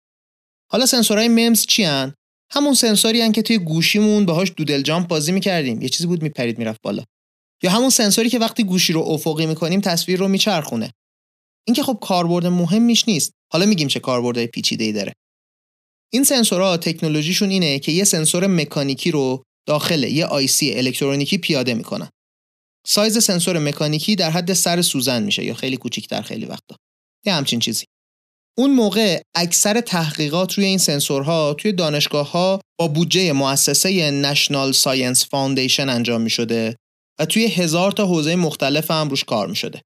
حالا 0.72 0.86
سنسورهای 0.86 1.28
ممز 1.28 1.66
چی 1.66 1.84
هن؟ 1.84 2.14
همون 2.52 2.74
سنسوری 2.74 3.22
هن 3.22 3.32
که 3.32 3.42
توی 3.42 3.58
گوشیمون 3.58 4.26
باهاش 4.26 4.52
دودل 4.58 4.82
جامپ 4.82 5.08
بازی 5.08 5.32
می‌کردیم. 5.32 5.82
یه 5.82 5.90
چیزی 5.90 6.08
بود 6.08 6.24
میپرید 6.24 6.58
می‌رفت 6.58 6.82
بالا. 6.84 7.04
یا 7.64 7.72
همون 7.72 7.90
سنسوری 7.90 8.30
که 8.30 8.40
وقتی 8.40 8.64
گوشی 8.64 8.94
رو 8.94 9.02
افقی 9.02 9.46
می‌کنیم 9.46 9.82
تصویر 9.82 10.20
رو 10.20 10.28
میچرخونه. 10.28 10.92
این 11.68 11.76
که 11.76 11.84
خب 11.84 11.98
کاربرد 12.02 12.46
مهمیش 12.46 13.08
نیست. 13.08 13.34
حالا 13.54 13.66
میگیم 13.66 13.88
چه 13.88 14.00
کاربردهای 14.00 14.48
پیچیده 14.48 14.84
ای 14.84 14.92
داره. 14.92 15.14
این 16.14 16.24
سنسورها 16.24 16.78
تکنولوژیشون 16.78 17.50
اینه 17.50 17.80
که 17.80 17.92
یه 17.92 18.04
سنسور 18.04 18.48
مکانیکی 18.48 19.12
رو 19.12 19.44
داخل 19.68 20.04
یه 20.04 20.26
IC 20.26 20.74
الکترونیکی 20.74 21.38
پیاده 21.38 21.74
می‌کنن. 21.74 22.10
سایز 22.88 23.24
سنسور 23.24 23.60
مکانیکی 23.60 24.16
در 24.16 24.32
حد 24.32 24.54
سر 24.54 24.82
سوزن 24.82 25.24
میشه 25.24 25.44
یا 25.46 25.54
خیلی 25.54 25.78
کوچیکتر 25.78 26.22
خیلی 26.22 26.46
وقتا. 26.46 26.76
یه 27.26 27.34
همچین 27.34 27.60
چیزی. 27.60 27.86
اون 28.60 28.72
موقع 28.72 29.22
اکثر 29.36 29.82
تحقیقات 29.82 30.54
روی 30.54 30.66
این 30.66 30.78
سنسورها 30.78 31.54
توی 31.54 31.72
دانشگاه 31.72 32.32
ها 32.32 32.62
با 32.80 32.88
بودجه 32.88 33.34
مؤسسه 33.34 34.12
National 34.12 34.72
Science 34.72 35.26
Foundation 35.26 35.90
انجام 35.90 36.22
می 36.22 36.30
شده 36.30 36.76
و 37.20 37.26
توی 37.26 37.46
هزار 37.46 37.92
تا 37.92 38.06
حوزه 38.06 38.36
مختلف 38.36 38.92
هم 38.92 39.10
روش 39.10 39.24
کار 39.24 39.48
می 39.48 39.56
شده. 39.56 39.82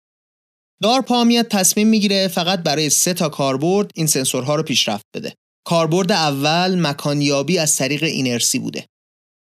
دارپا 0.82 1.24
میاد 1.24 1.48
تصمیم 1.48 1.88
می‌گیره 1.88 2.28
فقط 2.28 2.64
برای 2.64 2.90
سه 2.90 3.14
تا 3.14 3.30
کاربرد 3.30 3.92
این 3.96 4.08
سنسورها 4.08 4.56
رو 4.56 4.64
پیشرفت 4.64 5.06
بده. 5.16 5.34
کاربرد 5.68 6.12
اول 6.12 6.88
مکانیابی 6.88 7.58
از 7.58 7.76
طریق 7.76 8.04
اینرسی 8.04 8.60
بوده. 8.60 8.86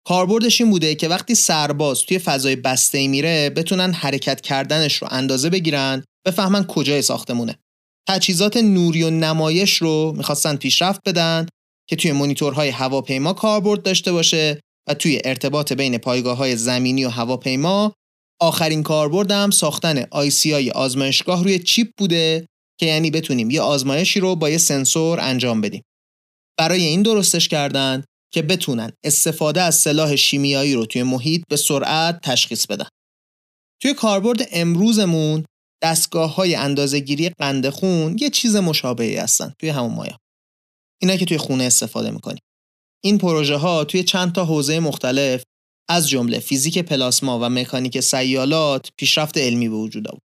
کاربردش 0.07 0.61
این 0.61 0.71
بوده 0.71 0.95
که 0.95 1.09
وقتی 1.09 1.35
سرباز 1.35 2.03
توی 2.03 2.19
فضای 2.19 2.57
بسته 2.57 3.09
میره 3.09 3.51
بتونن 3.51 3.93
حرکت 3.93 4.41
کردنش 4.41 4.95
رو 4.95 5.09
اندازه 5.11 5.51
بگیرن 5.51 6.05
بفهمن 6.27 6.65
کجای 6.65 7.03
ساختمونه. 7.03 7.59
تجهیزات 8.09 8.57
نوری 8.57 9.03
و 9.03 9.11
نمایش 9.11 9.77
رو 9.77 10.15
می‌خواستن 10.17 10.57
پیشرفت 10.57 11.01
بدن 11.07 11.47
که 11.89 11.97
توی 11.97 12.13
مونیتورهای 12.13 12.69
هواپیما 12.69 13.33
کاربرد 13.33 13.83
داشته 13.83 14.13
باشه 14.13 14.61
و 14.89 14.95
توی 14.95 15.21
ارتباط 15.25 15.73
بین 15.73 15.99
پایگاه 15.99 16.37
های 16.37 16.57
زمینی 16.57 17.05
و 17.05 17.09
هواپیما 17.09 17.93
آخرین 18.41 18.83
کاربردم 18.83 19.51
ساختن 19.51 20.07
آی 20.11 20.31
سی 20.31 20.55
آی 20.55 20.71
آزمایشگاه 20.71 21.45
روی 21.45 21.59
چیپ 21.59 21.89
بوده 21.99 22.47
که 22.81 22.87
یعنی 22.87 23.11
بتونیم 23.11 23.51
یه 23.51 23.61
آزمایشی 23.61 24.21
رو 24.21 24.37
با 24.37 24.51
یه 24.51 24.59
سنسور 24.59 25.21
انجام 25.21 25.61
بدیم. 25.61 25.83
برای 26.59 26.85
این 26.85 27.03
درستش 27.03 27.49
کردن 27.49 28.05
که 28.33 28.43
بتونن 28.43 28.93
استفاده 29.05 29.63
از 29.63 29.77
سلاح 29.77 30.17
شیمیایی 30.17 30.75
رو 30.75 30.87
توی 30.87 31.03
محیط 31.03 31.43
به 31.49 31.57
سرعت 31.57 32.21
تشخیص 32.23 32.67
بدن. 32.67 32.89
توی 33.83 33.95
کاربرد 33.95 34.49
امروزمون 34.53 35.45
دستگاه 35.85 36.35
های 36.35 36.55
اندازه 36.55 37.31
قند 37.39 37.69
خون 37.69 38.17
یه 38.21 38.31
چیز 38.31 38.57
مشابهی 38.57 39.17
هستن 39.17 39.53
توی 39.59 39.69
همون 39.69 39.95
مایا. 39.95 40.19
اینا 41.03 41.17
که 41.17 41.25
توی 41.25 41.39
خونه 41.39 41.65
استفاده 41.65 42.11
می‌کنیم. 42.11 42.43
این 43.05 43.19
پروژه 43.19 43.57
ها 43.57 43.85
توی 43.85 44.05
چند 44.05 44.33
تا 44.33 44.45
حوزه 44.45 44.81
مختلف 44.81 45.43
از 45.89 46.09
جمله 46.09 46.39
فیزیک 46.39 46.79
پلاسما 46.79 47.39
و 47.39 47.49
مکانیک 47.49 48.01
سیالات 48.01 48.89
پیشرفت 48.99 49.39
علمی 49.39 49.69
به 49.69 49.77
وجود 49.77 50.09
آورد. 50.09 50.23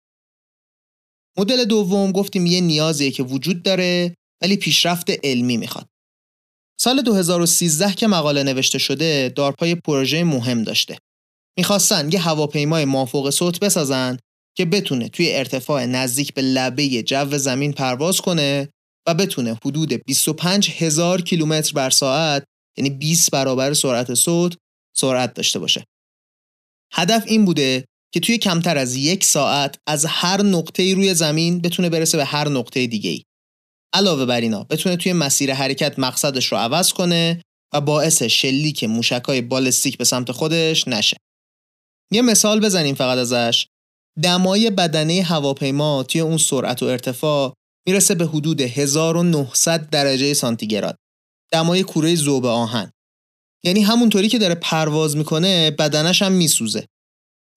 مدل 1.38 1.64
دوم 1.64 2.12
گفتیم 2.12 2.46
یه 2.46 2.60
نیازیه 2.60 3.10
که 3.10 3.22
وجود 3.22 3.62
داره 3.62 4.14
ولی 4.42 4.56
پیشرفت 4.56 5.10
علمی 5.24 5.56
می‌خواد. 5.56 5.86
سال 6.80 7.02
2013 7.02 7.94
که 7.94 8.06
مقاله 8.06 8.42
نوشته 8.42 8.78
شده 8.78 9.32
دارپای 9.36 9.74
پروژه 9.74 10.24
مهم 10.24 10.62
داشته. 10.62 10.98
می‌خواستن 11.58 12.12
یه 12.12 12.20
هواپیمای 12.20 12.84
مافوق 12.84 13.30
صوت 13.30 13.60
بسازن 13.60 14.18
که 14.56 14.64
بتونه 14.64 15.08
توی 15.08 15.32
ارتفاع 15.32 15.86
نزدیک 15.86 16.34
به 16.34 16.42
لبه 16.42 17.02
جو 17.02 17.38
زمین 17.38 17.72
پرواز 17.72 18.20
کنه 18.20 18.68
و 19.06 19.14
بتونه 19.14 19.54
حدود 19.64 19.92
25 19.92 20.70
هزار 20.70 21.22
کیلومتر 21.22 21.72
بر 21.72 21.90
ساعت 21.90 22.44
یعنی 22.78 22.90
20 22.90 23.30
برابر 23.30 23.72
سرعت 23.72 24.14
صوت 24.14 24.56
سرعت 24.96 25.34
داشته 25.34 25.58
باشه. 25.58 25.84
هدف 26.92 27.24
این 27.26 27.44
بوده 27.44 27.84
که 28.14 28.20
توی 28.20 28.38
کمتر 28.38 28.78
از 28.78 28.96
یک 28.96 29.24
ساعت 29.24 29.76
از 29.86 30.06
هر 30.08 30.42
نقطه 30.42 30.94
روی 30.94 31.14
زمین 31.14 31.60
بتونه 31.60 31.88
برسه 31.88 32.16
به 32.16 32.24
هر 32.24 32.48
نقطه 32.48 32.86
دیگه 32.86 33.10
ای. 33.10 33.22
علاوه 33.94 34.24
بر 34.24 34.40
اینا 34.40 34.64
بتونه 34.64 34.96
توی 34.96 35.12
مسیر 35.12 35.54
حرکت 35.54 35.98
مقصدش 35.98 36.46
رو 36.46 36.58
عوض 36.58 36.92
کنه 36.92 37.42
و 37.74 37.80
باعث 37.80 38.22
شلیک 38.22 38.84
موشکای 38.84 39.40
بالستیک 39.40 39.98
به 39.98 40.04
سمت 40.04 40.32
خودش 40.32 40.88
نشه. 40.88 41.16
یه 42.12 42.22
مثال 42.22 42.60
بزنیم 42.60 42.94
فقط 42.94 43.18
ازش 43.18 43.66
دمای 44.22 44.70
بدنه 44.70 45.22
هواپیما 45.22 46.02
توی 46.02 46.20
اون 46.20 46.36
سرعت 46.36 46.82
و 46.82 46.86
ارتفاع 46.86 47.54
می‌رسه 47.86 48.14
به 48.14 48.26
حدود 48.26 48.60
1900 48.60 49.90
درجه 49.90 50.34
سانتیگراد. 50.34 50.96
دمای 51.52 51.82
کوره 51.82 52.14
ذوب 52.14 52.46
آهن. 52.46 52.90
یعنی 53.64 53.80
همونطوری 53.80 54.28
که 54.28 54.38
داره 54.38 54.54
پرواز 54.54 55.16
می‌کنه 55.16 55.70
بدنش 55.70 56.22
هم 56.22 56.32
میسوزه. 56.32 56.86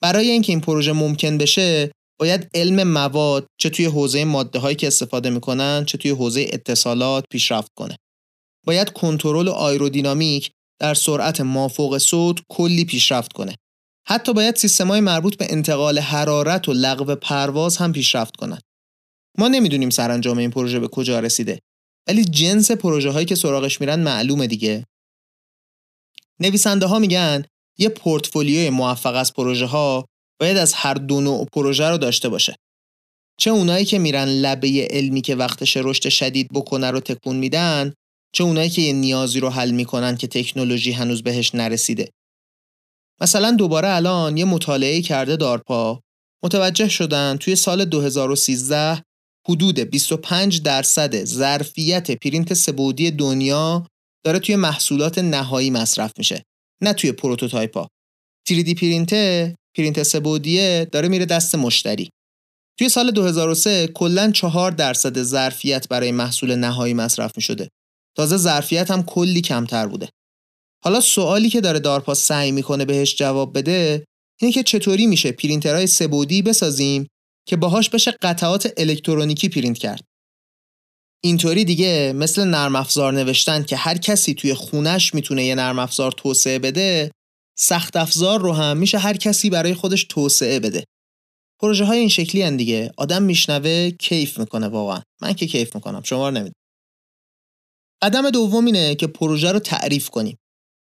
برای 0.01 0.31
اینکه 0.31 0.51
این 0.51 0.61
پروژه 0.61 0.93
ممکن 0.93 1.37
بشه 1.37 1.91
باید 2.19 2.49
علم 2.53 2.83
مواد 2.83 3.47
چه 3.59 3.69
توی 3.69 3.85
حوزه 3.85 4.25
ماده 4.25 4.59
هایی 4.59 4.75
که 4.75 4.87
استفاده 4.87 5.29
می‌کنن 5.29 5.85
چه 5.85 5.97
توی 5.97 6.11
حوزه 6.11 6.47
اتصالات 6.53 7.25
پیشرفت 7.31 7.71
کنه. 7.77 7.97
باید 8.65 8.89
کنترل 8.89 9.49
آیرودینامیک 9.49 10.51
در 10.81 10.93
سرعت 10.93 11.41
مافوق 11.41 11.97
صوت 11.97 12.37
کلی 12.49 12.85
پیشرفت 12.85 13.33
کنه. 13.33 13.55
حتی 14.09 14.33
باید 14.33 14.55
سیستمای 14.55 14.99
مربوط 14.99 15.37
به 15.37 15.47
انتقال 15.49 15.99
حرارت 15.99 16.69
و 16.69 16.73
لغو 16.73 17.15
پرواز 17.15 17.77
هم 17.77 17.93
پیشرفت 17.93 18.35
کنند. 18.35 18.61
ما 19.37 19.47
نمی‌دونیم 19.47 19.89
سرانجام 19.89 20.37
این 20.37 20.51
پروژه 20.51 20.79
به 20.79 20.87
کجا 20.87 21.19
رسیده 21.19 21.59
ولی 22.07 22.25
جنس 22.25 22.71
پروژه 22.71 23.09
هایی 23.09 23.25
که 23.25 23.35
سراغش 23.35 23.81
میرن 23.81 23.99
معلومه 23.99 24.47
دیگه. 24.47 24.85
نویسنده 26.39 26.85
ها 26.85 26.99
میگن 26.99 27.45
یه 27.77 27.89
پورتفولیوی 27.89 28.69
موفق 28.69 29.15
از 29.15 29.33
پروژه 29.33 29.65
ها 29.65 30.05
باید 30.39 30.57
از 30.57 30.73
هر 30.73 30.93
دو 30.93 31.21
نوع 31.21 31.45
پروژه 31.53 31.89
رو 31.89 31.97
داشته 31.97 32.29
باشه. 32.29 32.55
چه 33.39 33.51
اونایی 33.51 33.85
که 33.85 33.99
میرن 33.99 34.27
لبه 34.27 34.87
علمی 34.89 35.21
که 35.21 35.35
وقتش 35.35 35.77
رشد 35.77 36.09
شدید 36.09 36.49
بکنه 36.53 36.91
رو 36.91 36.99
تکون 36.99 37.35
میدن 37.35 37.93
چه 38.33 38.43
اونایی 38.43 38.69
که 38.69 38.81
یه 38.81 38.93
نیازی 38.93 39.39
رو 39.39 39.49
حل 39.49 39.71
می‌کنن 39.71 40.17
که 40.17 40.27
تکنولوژی 40.27 40.91
هنوز 40.91 41.23
بهش 41.23 41.55
نرسیده. 41.55 42.09
مثلا 43.21 43.51
دوباره 43.51 43.89
الان 43.89 44.37
یه 44.37 44.45
مطالعه 44.45 45.01
کرده 45.01 45.35
دارپا 45.35 46.01
متوجه 46.43 46.87
شدن 46.87 47.37
توی 47.37 47.55
سال 47.55 47.85
2013 47.85 49.03
حدود 49.49 49.79
25 49.79 50.61
درصد 50.61 51.23
ظرفیت 51.23 52.11
پرینت 52.11 52.53
سه 52.53 52.73
بعدی 52.73 53.11
دنیا 53.11 53.87
داره 54.25 54.39
توی 54.39 54.55
محصولات 54.55 55.17
نهایی 55.17 55.69
مصرف 55.69 56.11
میشه 56.17 56.43
نه 56.81 56.93
توی 56.93 57.11
prototype 57.11 57.80
ا 57.80 57.87
3D 58.49 58.56
print 58.56 58.73
پرینت 58.73 59.13
سه 59.77 60.03
بعدیه 60.03 60.87
داره 60.91 61.07
میره 61.07 61.25
دست 61.25 61.55
مشتری 61.55 62.09
توی 62.79 62.89
سال 62.89 63.11
2003 63.11 63.87
کلا 63.87 64.31
4 64.31 64.71
درصد 64.71 65.21
ظرفیت 65.21 65.87
برای 65.87 66.11
محصول 66.11 66.55
نهایی 66.55 66.93
مصرف 66.93 67.31
می 67.35 67.41
شده. 67.41 67.69
تازه 68.15 68.37
ظرفیت 68.37 68.91
هم 68.91 69.03
کلی 69.03 69.41
کمتر 69.41 69.87
بوده. 69.87 70.09
حالا 70.87 71.01
سوالی 71.01 71.49
که 71.49 71.61
داره 71.61 71.79
دارپا 71.79 72.13
سعی 72.13 72.51
می‌کنه 72.51 72.85
بهش 72.85 73.15
جواب 73.15 73.57
بده 73.57 74.05
اینه 74.41 74.53
که 74.53 74.63
چطوری 74.63 75.07
میشه 75.07 75.31
پرینترهای 75.31 75.87
سه 75.87 76.05
بعدی 76.05 76.41
بسازیم 76.41 77.07
که 77.47 77.55
باهاش 77.55 77.89
بشه 77.89 78.11
قطعات 78.21 78.73
الکترونیکی 78.77 79.49
پرینت 79.49 79.77
کرد. 79.77 80.03
اینطوری 81.23 81.65
دیگه 81.65 82.13
مثل 82.15 82.43
نرم 82.43 82.75
افزار 82.75 83.13
نوشتن 83.13 83.63
که 83.63 83.75
هر 83.75 83.97
کسی 83.97 84.33
توی 84.33 84.53
خونش 84.53 85.13
می‌تونه 85.13 85.45
یه 85.45 85.55
نرم 85.55 85.79
افزار 85.79 86.11
توسعه 86.11 86.59
بده 86.59 87.11
سخت 87.57 87.95
افزار 87.95 88.41
رو 88.41 88.53
هم 88.53 88.77
میشه 88.77 88.97
هر 88.97 89.17
کسی 89.17 89.49
برای 89.49 89.73
خودش 89.73 90.03
توسعه 90.03 90.59
بده. 90.59 90.83
پروژه 91.61 91.85
های 91.85 91.99
این 91.99 92.09
شکلی 92.09 92.41
ان 92.41 92.57
دیگه 92.57 92.91
آدم 92.97 93.23
میشنوه 93.23 93.89
کیف 93.89 94.39
می‌کنه 94.39 94.67
واقعا 94.67 95.01
من 95.21 95.33
که 95.33 95.47
کیف 95.47 95.75
می‌کنم 95.75 96.01
شما 96.03 96.29
رو 96.29 96.49
قدم 98.01 98.29
دوم 98.29 98.65
اینه 98.65 98.95
که 98.95 99.07
پروژه 99.07 99.51
رو 99.51 99.59
تعریف 99.59 100.09
کنیم 100.09 100.37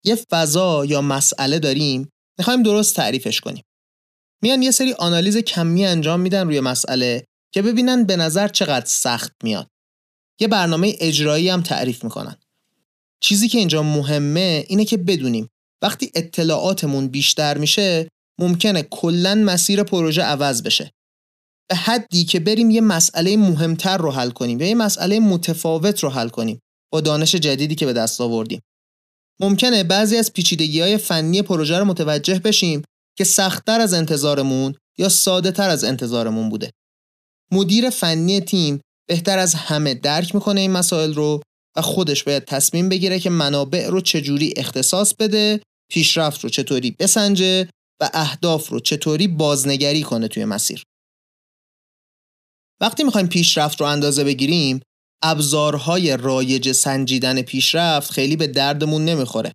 یه 0.06 0.14
فضا 0.30 0.84
یا 0.84 1.00
مسئله 1.00 1.58
داریم 1.58 2.08
می‌خوایم 2.38 2.62
درست 2.62 2.96
تعریفش 2.96 3.40
کنیم. 3.40 3.64
میان 4.42 4.62
یه 4.62 4.70
سری 4.70 4.92
آنالیز 4.92 5.36
کمی 5.36 5.86
انجام 5.86 6.20
میدن 6.20 6.46
روی 6.46 6.60
مسئله 6.60 7.24
که 7.54 7.62
ببینن 7.62 8.04
به 8.04 8.16
نظر 8.16 8.48
چقدر 8.48 8.86
سخت 8.86 9.32
میاد. 9.42 9.68
یه 10.40 10.48
برنامه 10.48 10.96
اجرایی 11.00 11.48
هم 11.48 11.62
تعریف 11.62 12.04
می‌کنن. 12.04 12.36
چیزی 13.20 13.48
که 13.48 13.58
اینجا 13.58 13.82
مهمه 13.82 14.64
اینه 14.68 14.84
که 14.84 14.96
بدونیم 14.96 15.48
وقتی 15.82 16.10
اطلاعاتمون 16.14 17.08
بیشتر 17.08 17.58
میشه 17.58 18.08
ممکنه 18.40 18.82
کلا 18.82 19.34
مسیر 19.34 19.82
پروژه 19.82 20.22
عوض 20.22 20.62
بشه. 20.62 20.90
به 21.70 21.76
حدی 21.76 22.24
که 22.24 22.40
بریم 22.40 22.70
یه 22.70 22.80
مسئله 22.80 23.36
مهمتر 23.36 23.96
رو 23.96 24.10
حل 24.10 24.30
کنیم 24.30 24.60
یا 24.60 24.66
یه 24.66 24.74
مسئله 24.74 25.20
متفاوت 25.20 26.00
رو 26.00 26.10
حل 26.10 26.28
کنیم 26.28 26.60
با 26.92 27.00
دانش 27.00 27.34
جدیدی 27.34 27.74
که 27.74 27.86
به 27.86 27.92
دست 27.92 28.20
آوردیم. 28.20 28.60
ممکنه 29.40 29.84
بعضی 29.84 30.16
از 30.16 30.32
پیچیدگی 30.32 30.80
های 30.80 30.98
فنی 30.98 31.42
پروژه 31.42 31.78
رو 31.78 31.84
متوجه 31.84 32.38
بشیم 32.38 32.82
که 33.18 33.24
سختتر 33.24 33.80
از 33.80 33.94
انتظارمون 33.94 34.74
یا 34.98 35.08
ساده 35.08 35.50
تر 35.50 35.70
از 35.70 35.84
انتظارمون 35.84 36.48
بوده. 36.48 36.70
مدیر 37.52 37.90
فنی 37.90 38.40
تیم 38.40 38.80
بهتر 39.08 39.38
از 39.38 39.54
همه 39.54 39.94
درک 39.94 40.34
می‌کنه 40.34 40.60
این 40.60 40.70
مسائل 40.70 41.14
رو 41.14 41.42
و 41.76 41.82
خودش 41.82 42.24
باید 42.24 42.44
تصمیم 42.44 42.88
بگیره 42.88 43.20
که 43.20 43.30
منابع 43.30 43.88
رو 43.88 44.00
چجوری 44.00 44.54
اختصاص 44.56 45.14
بده، 45.14 45.60
پیشرفت 45.90 46.40
رو 46.44 46.50
چطوری 46.50 46.90
بسنجه 46.90 47.68
و 48.00 48.10
اهداف 48.14 48.68
رو 48.68 48.80
چطوری 48.80 49.28
بازنگری 49.28 50.02
کنه 50.02 50.28
توی 50.28 50.44
مسیر. 50.44 50.82
وقتی 52.80 53.04
می‌خوایم 53.04 53.26
پیشرفت 53.26 53.80
رو 53.80 53.86
اندازه 53.86 54.24
بگیریم 54.24 54.80
ابزارهای 55.22 56.16
رایج 56.16 56.72
سنجیدن 56.72 57.42
پیشرفت 57.42 58.10
خیلی 58.10 58.36
به 58.36 58.46
دردمون 58.46 59.04
نمی‌خوره. 59.04 59.52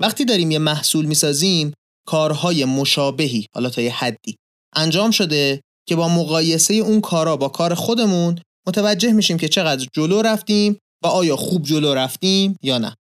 وقتی 0.00 0.24
داریم 0.24 0.50
یه 0.50 0.58
محصول 0.58 1.06
می‌سازیم 1.06 1.72
کارهای 2.08 2.64
مشابهی 2.64 3.46
حالا 3.54 3.70
تا 3.70 3.82
یه 3.82 3.92
حدی 3.92 4.36
انجام 4.76 5.10
شده 5.10 5.60
که 5.88 5.96
با 5.96 6.08
مقایسه 6.08 6.74
اون 6.74 7.00
کارا 7.00 7.36
با 7.36 7.48
کار 7.48 7.74
خودمون 7.74 8.40
متوجه 8.66 9.12
میشیم 9.12 9.38
که 9.38 9.48
چقدر 9.48 9.86
جلو 9.92 10.22
رفتیم 10.22 10.78
و 11.04 11.06
آیا 11.06 11.36
خوب 11.36 11.64
جلو 11.64 11.94
رفتیم 11.94 12.56
یا 12.62 12.78
نه. 12.78 12.94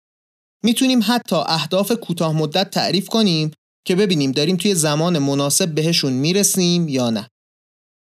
می‌تونیم 0.65 1.01
حتی 1.07 1.37
اهداف 1.37 1.93
کوتاه 1.93 2.33
مدت 2.33 2.71
تعریف 2.71 3.09
کنیم 3.09 3.51
که 3.87 3.97
ببینیم 3.97 4.33
داریم 4.33 4.57
توی 4.57 4.75
زمان 4.75 5.19
مناسب 5.19 5.75
بهشون 5.75 6.13
می‌رسیم 6.13 6.89
یا 6.89 7.11
نه. 7.11 7.29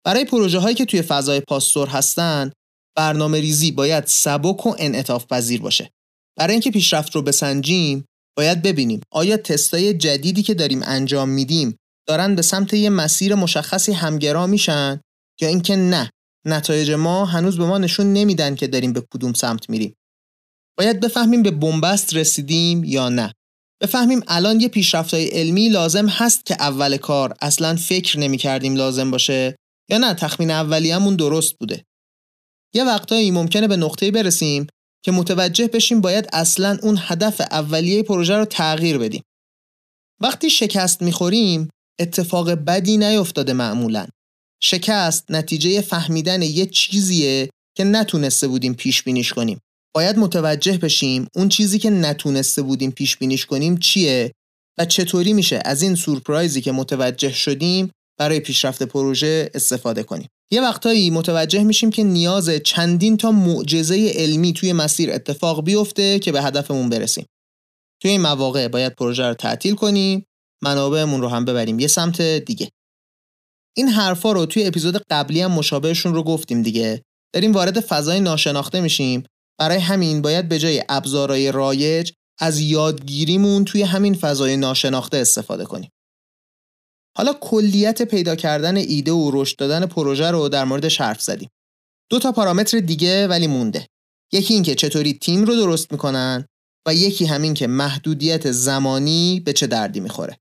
برای 0.06 0.24
پروژه 0.24 0.58
هایی 0.58 0.74
که 0.74 0.84
توی 0.84 1.02
فضای 1.02 1.40
پاستور 1.40 1.88
هستن 1.88 2.52
برنامه 2.96 3.40
ریزی 3.40 3.72
باید 3.72 4.06
سبک 4.06 4.66
و 4.66 4.74
انعطاف 4.78 5.26
پذیر 5.26 5.60
باشه. 5.60 5.90
برای 6.38 6.52
اینکه 6.52 6.70
پیشرفت 6.70 7.14
رو 7.14 7.22
بسنجیم 7.22 8.04
باید 8.36 8.62
ببینیم 8.62 9.00
آیا 9.10 9.36
تستای 9.36 9.94
جدیدی 9.94 10.42
که 10.42 10.54
داریم 10.54 10.82
انجام 10.82 11.28
میدیم 11.28 11.76
دارن 12.08 12.34
به 12.34 12.42
سمت 12.42 12.74
یه 12.74 12.90
مسیر 12.90 13.34
مشخصی 13.34 13.92
همگرا 13.92 14.46
میشن 14.46 15.00
یا 15.40 15.48
اینکه 15.48 15.76
نه 15.76 16.10
نتایج 16.46 16.90
ما 16.90 17.24
هنوز 17.24 17.58
به 17.58 17.66
ما 17.66 17.78
نشون 17.78 18.12
نمیدن 18.12 18.54
که 18.54 18.66
داریم 18.66 18.92
به 18.92 19.02
کدوم 19.14 19.32
سمت 19.32 19.70
میریم. 19.70 19.94
باید 20.78 21.00
بفهمیم 21.00 21.42
به 21.42 21.50
بنبست 21.50 22.14
رسیدیم 22.14 22.84
یا 22.84 23.08
نه. 23.08 23.32
بفهمیم 23.82 24.20
الان 24.28 24.60
یه 24.60 24.68
پیشرفتای 24.68 25.26
علمی 25.26 25.68
لازم 25.68 26.08
هست 26.08 26.46
که 26.46 26.54
اول 26.60 26.96
کار 26.96 27.34
اصلا 27.40 27.76
فکر 27.76 28.18
نمی 28.18 28.38
کردیم 28.38 28.74
لازم 28.74 29.10
باشه 29.10 29.56
یا 29.90 29.98
نه 29.98 30.14
تخمین 30.14 30.50
اولیه‌مون 30.50 31.16
درست 31.16 31.54
بوده. 31.60 31.84
یه 32.74 32.84
وقتایی 32.84 33.30
ممکنه 33.30 33.68
به 33.68 33.76
نقطه‌ای 33.76 34.12
برسیم 34.12 34.66
که 35.04 35.12
متوجه 35.12 35.68
بشیم 35.68 36.00
باید 36.00 36.28
اصلا 36.32 36.78
اون 36.82 36.98
هدف 37.00 37.40
اولیه 37.40 38.02
پروژه 38.02 38.36
رو 38.36 38.44
تغییر 38.44 38.98
بدیم. 38.98 39.22
وقتی 40.20 40.50
شکست 40.50 41.02
می‌خوریم 41.02 41.68
اتفاق 42.00 42.50
بدی 42.50 42.96
نیفتاده 42.96 43.52
معمولا. 43.52 44.06
شکست 44.62 45.24
نتیجه 45.30 45.80
فهمیدن 45.80 46.42
یه 46.42 46.66
چیزیه 46.66 47.50
که 47.76 47.84
نتونسته 47.84 48.48
بودیم 48.48 48.74
پیش 48.74 49.02
بینیش 49.02 49.32
کنیم. 49.32 49.60
باید 49.94 50.18
متوجه 50.18 50.78
بشیم 50.78 51.28
اون 51.34 51.48
چیزی 51.48 51.78
که 51.78 51.90
نتونسته 51.90 52.62
بودیم 52.62 52.90
پیش 52.90 53.16
بینیش 53.16 53.46
کنیم 53.46 53.76
چیه 53.76 54.32
و 54.78 54.84
چطوری 54.84 55.32
میشه 55.32 55.62
از 55.64 55.82
این 55.82 55.94
سورپرایزی 55.94 56.60
که 56.60 56.72
متوجه 56.72 57.32
شدیم 57.32 57.90
برای 58.18 58.40
پیشرفت 58.40 58.82
پروژه 58.82 59.50
استفاده 59.54 60.02
کنیم. 60.02 60.28
یه 60.52 60.60
وقتایی 60.60 61.10
متوجه 61.10 61.64
میشیم 61.64 61.90
که 61.90 62.04
نیاز 62.04 62.50
چندین 62.64 63.16
تا 63.16 63.32
معجزه 63.32 64.12
علمی 64.14 64.52
توی 64.52 64.72
مسیر 64.72 65.12
اتفاق 65.12 65.64
بیفته 65.64 66.18
که 66.18 66.32
به 66.32 66.42
هدفمون 66.42 66.88
برسیم. 66.88 67.26
توی 68.02 68.10
این 68.10 68.20
مواقع 68.20 68.68
باید 68.68 68.94
پروژه 68.94 69.22
رو 69.22 69.34
تعطیل 69.34 69.74
کنیم، 69.74 70.24
منابعمون 70.62 71.20
رو 71.20 71.28
هم 71.28 71.44
ببریم 71.44 71.78
یه 71.78 71.86
سمت 71.86 72.22
دیگه. 72.22 72.70
این 73.76 73.88
حرفا 73.88 74.32
رو 74.32 74.46
توی 74.46 74.66
اپیزود 74.66 75.02
قبلی 75.10 75.40
هم 75.40 75.52
مشابهشون 75.52 76.14
رو 76.14 76.22
گفتیم 76.22 76.62
دیگه. 76.62 77.02
داریم 77.34 77.52
وارد 77.52 77.80
فضای 77.80 78.20
ناشناخته 78.20 78.80
میشیم. 78.80 79.24
برای 79.58 79.78
همین 79.78 80.22
باید 80.22 80.48
به 80.48 80.58
جای 80.58 80.82
ابزارهای 80.88 81.52
رایج 81.52 82.12
از 82.40 82.60
یادگیریمون 82.60 83.64
توی 83.64 83.82
همین 83.82 84.14
فضای 84.14 84.56
ناشناخته 84.56 85.16
استفاده 85.16 85.64
کنیم. 85.64 85.90
حالا 87.18 87.32
کلیت 87.40 88.02
پیدا 88.02 88.36
کردن 88.36 88.76
ایده 88.76 89.12
و 89.12 89.30
رشد 89.34 89.56
دادن 89.56 89.86
پروژه 89.86 90.30
رو 90.30 90.48
در 90.48 90.64
مورد 90.64 90.84
حرف 90.84 91.22
زدیم. 91.22 91.48
دو 92.10 92.18
تا 92.18 92.32
پارامتر 92.32 92.78
دیگه 92.78 93.28
ولی 93.28 93.46
مونده. 93.46 93.86
یکی 94.32 94.54
اینکه 94.54 94.74
چطوری 94.74 95.14
تیم 95.14 95.44
رو 95.44 95.54
درست 95.54 95.92
می‌کنن 95.92 96.46
و 96.88 96.94
یکی 96.94 97.24
همین 97.26 97.54
که 97.54 97.66
محدودیت 97.66 98.50
زمانی 98.50 99.42
به 99.44 99.52
چه 99.52 99.66
دردی 99.66 100.00
می‌خوره. 100.00 100.38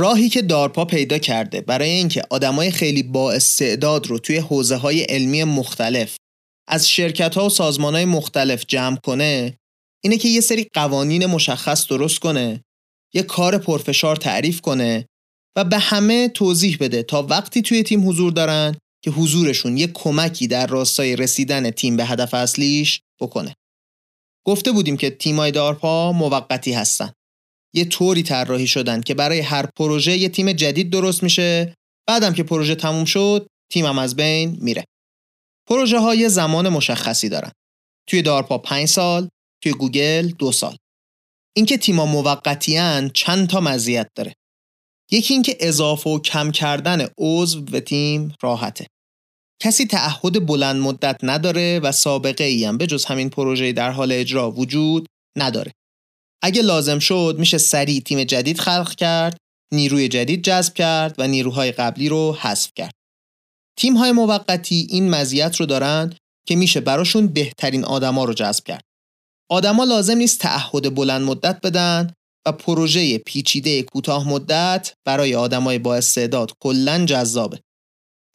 راهی 0.00 0.28
که 0.28 0.42
دارپا 0.42 0.84
پیدا 0.84 1.18
کرده 1.18 1.60
برای 1.60 1.90
اینکه 1.90 2.22
آدمای 2.30 2.70
خیلی 2.70 3.02
با 3.02 3.32
استعداد 3.32 4.06
رو 4.06 4.18
توی 4.18 4.36
حوزه 4.36 4.76
های 4.76 5.02
علمی 5.02 5.44
مختلف 5.44 6.16
از 6.68 6.88
شرکت 6.88 7.34
ها 7.34 7.46
و 7.46 7.48
سازمان 7.48 7.94
های 7.94 8.04
مختلف 8.04 8.64
جمع 8.68 8.96
کنه 8.96 9.54
اینه 10.04 10.16
که 10.16 10.28
یه 10.28 10.40
سری 10.40 10.66
قوانین 10.74 11.26
مشخص 11.26 11.86
درست 11.86 12.18
کنه 12.18 12.64
یه 13.14 13.22
کار 13.22 13.58
پرفشار 13.58 14.16
تعریف 14.16 14.60
کنه 14.60 15.06
و 15.56 15.64
به 15.64 15.78
همه 15.78 16.28
توضیح 16.28 16.76
بده 16.80 17.02
تا 17.02 17.22
وقتی 17.22 17.62
توی 17.62 17.82
تیم 17.82 18.08
حضور 18.08 18.32
دارن 18.32 18.76
که 19.04 19.10
حضورشون 19.10 19.76
یه 19.76 19.86
کمکی 19.86 20.46
در 20.46 20.66
راستای 20.66 21.16
رسیدن 21.16 21.70
تیم 21.70 21.96
به 21.96 22.04
هدف 22.04 22.34
اصلیش 22.34 23.00
بکنه. 23.20 23.54
گفته 24.46 24.72
بودیم 24.72 24.96
که 24.96 25.10
تیمای 25.10 25.50
دارپا 25.50 26.12
موقتی 26.12 26.72
هستن. 26.72 27.12
یه 27.74 27.84
طوری 27.84 28.22
طراحی 28.22 28.66
شدن 28.66 29.00
که 29.00 29.14
برای 29.14 29.40
هر 29.40 29.66
پروژه 29.76 30.16
یه 30.16 30.28
تیم 30.28 30.52
جدید 30.52 30.90
درست 30.90 31.22
میشه. 31.22 31.74
بعدم 32.08 32.34
که 32.34 32.42
پروژه 32.42 32.74
تموم 32.74 33.04
شد 33.04 33.46
تیمم 33.72 33.98
از 33.98 34.16
بین 34.16 34.58
میره. 34.60 34.84
پروژه 35.68 35.98
های 35.98 36.28
زمان 36.28 36.68
مشخصی 36.68 37.28
دارن. 37.28 37.52
توی 38.08 38.22
دارپا 38.22 38.58
5 38.58 38.88
سال 38.88 39.28
توی 39.62 39.72
گوگل 39.72 40.28
دو 40.28 40.52
سال. 40.52 40.76
اینکه 41.56 41.78
تیما 41.78 42.06
موقتیان 42.06 43.10
چند 43.14 43.48
تا 43.48 43.60
مزیت 43.60 44.08
داره. 44.14 44.34
یکی 45.10 45.34
اینکه 45.34 45.56
اضافه 45.60 46.10
و 46.10 46.18
کم 46.18 46.50
کردن 46.50 47.08
عضو 47.18 47.60
به 47.62 47.80
تیم 47.80 48.34
راحته. 48.42 48.86
کسی 49.62 49.86
تعهد 49.86 50.46
بلند 50.46 50.82
مدت 50.82 51.20
نداره 51.22 51.80
و 51.80 51.92
سابقه 51.92 52.44
ای 52.44 52.64
هم 52.64 52.78
به 52.78 52.86
جز 52.86 53.04
همین 53.04 53.30
پروژه 53.30 53.72
در 53.72 53.90
حال 53.90 54.12
اجرا 54.12 54.50
وجود 54.50 55.06
نداره. 55.36 55.72
اگه 56.42 56.62
لازم 56.62 56.98
شد 56.98 57.36
میشه 57.38 57.58
سریع 57.58 58.00
تیم 58.00 58.24
جدید 58.24 58.60
خلق 58.60 58.94
کرد 58.94 59.36
نیروی 59.72 60.08
جدید 60.08 60.44
جذب 60.44 60.74
کرد 60.74 61.14
و 61.18 61.28
نیروهای 61.28 61.72
قبلی 61.72 62.08
رو 62.08 62.36
حذف 62.40 62.70
کرد. 62.76 62.92
تیم 63.78 63.96
های 63.96 64.12
موقتی 64.12 64.86
این 64.90 65.10
مزیت 65.10 65.56
رو 65.56 65.66
دارن 65.66 66.14
که 66.46 66.56
میشه 66.56 66.80
براشون 66.80 67.26
بهترین 67.26 67.84
آدما 67.84 68.24
رو 68.24 68.34
جذب 68.34 68.64
کرد. 68.64 68.82
آدما 69.50 69.84
لازم 69.84 70.16
نیست 70.16 70.40
تعهد 70.40 70.94
بلند 70.94 71.22
مدت 71.22 71.60
بدن 71.60 72.14
و 72.46 72.52
پروژه 72.52 73.18
پیچیده 73.18 73.82
کوتاه 73.82 74.28
مدت 74.28 74.92
برای 75.06 75.34
آدمای 75.34 75.78
با 75.78 75.96
استعداد 75.96 76.52
کلا 76.60 77.04
جذابه. 77.04 77.60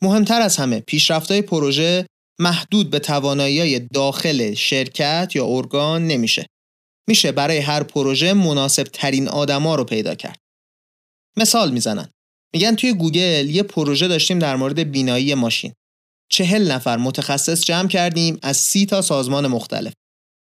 مهمتر 0.03 0.41
از 0.41 0.57
همه 0.57 0.79
پیشرفت‌های 0.79 1.41
پروژه 1.41 2.05
محدود 2.39 2.89
به 2.89 2.99
توانایی 2.99 3.79
داخل 3.79 4.53
شرکت 4.53 5.31
یا 5.35 5.45
ارگان 5.45 6.07
نمیشه. 6.07 6.45
میشه 7.07 7.31
برای 7.31 7.57
هر 7.57 7.83
پروژه 7.83 8.33
مناسب 8.33 8.83
ترین 8.83 9.27
آدما 9.27 9.75
رو 9.75 9.83
پیدا 9.83 10.15
کرد. 10.15 10.39
مثال 11.37 11.71
می‌زنن. 11.71 12.09
میگن 12.53 12.75
توی 12.75 12.93
گوگل 12.93 13.49
یه 13.49 13.63
پروژه 13.63 14.07
داشتیم 14.07 14.39
در 14.39 14.55
مورد 14.55 14.91
بینایی 14.91 15.33
ماشین. 15.33 15.73
چهل 16.31 16.71
نفر 16.71 16.97
متخصص 16.97 17.63
جمع 17.63 17.87
کردیم 17.87 18.39
از 18.41 18.57
سی 18.57 18.85
تا 18.85 19.01
سازمان 19.01 19.47
مختلف. 19.47 19.93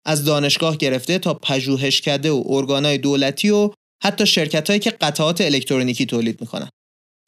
از 0.06 0.26
دانشگاه 0.26 0.78
گرفته 0.78 1.20
تا 1.20 1.34
پژوهشکده 1.34 2.32
و 2.32 2.44
ارگانهای 2.48 2.98
دولتی 2.98 3.50
و 3.50 3.72
حتی 4.04 4.26
شرکت 4.26 4.68
هایی 4.68 4.80
که 4.80 4.90
قطعات 4.92 5.42
الکترونیکی 5.42 6.06
تولید 6.06 6.42
می‌کنن. 6.42 6.70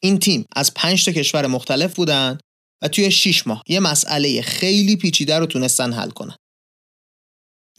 این 0.02 0.18
تیم 0.18 0.44
از 0.56 0.74
پنج 0.74 1.04
تا 1.04 1.12
کشور 1.12 1.46
مختلف 1.46 1.94
بودن 1.94 2.38
و 2.82 2.88
توی 2.88 3.10
6 3.10 3.46
ماه 3.46 3.62
یه 3.68 3.80
مسئله 3.80 4.42
خیلی 4.42 4.96
پیچیده 4.96 5.38
رو 5.38 5.46
تونستن 5.46 5.92
حل 5.92 6.10
کنن. 6.10 6.36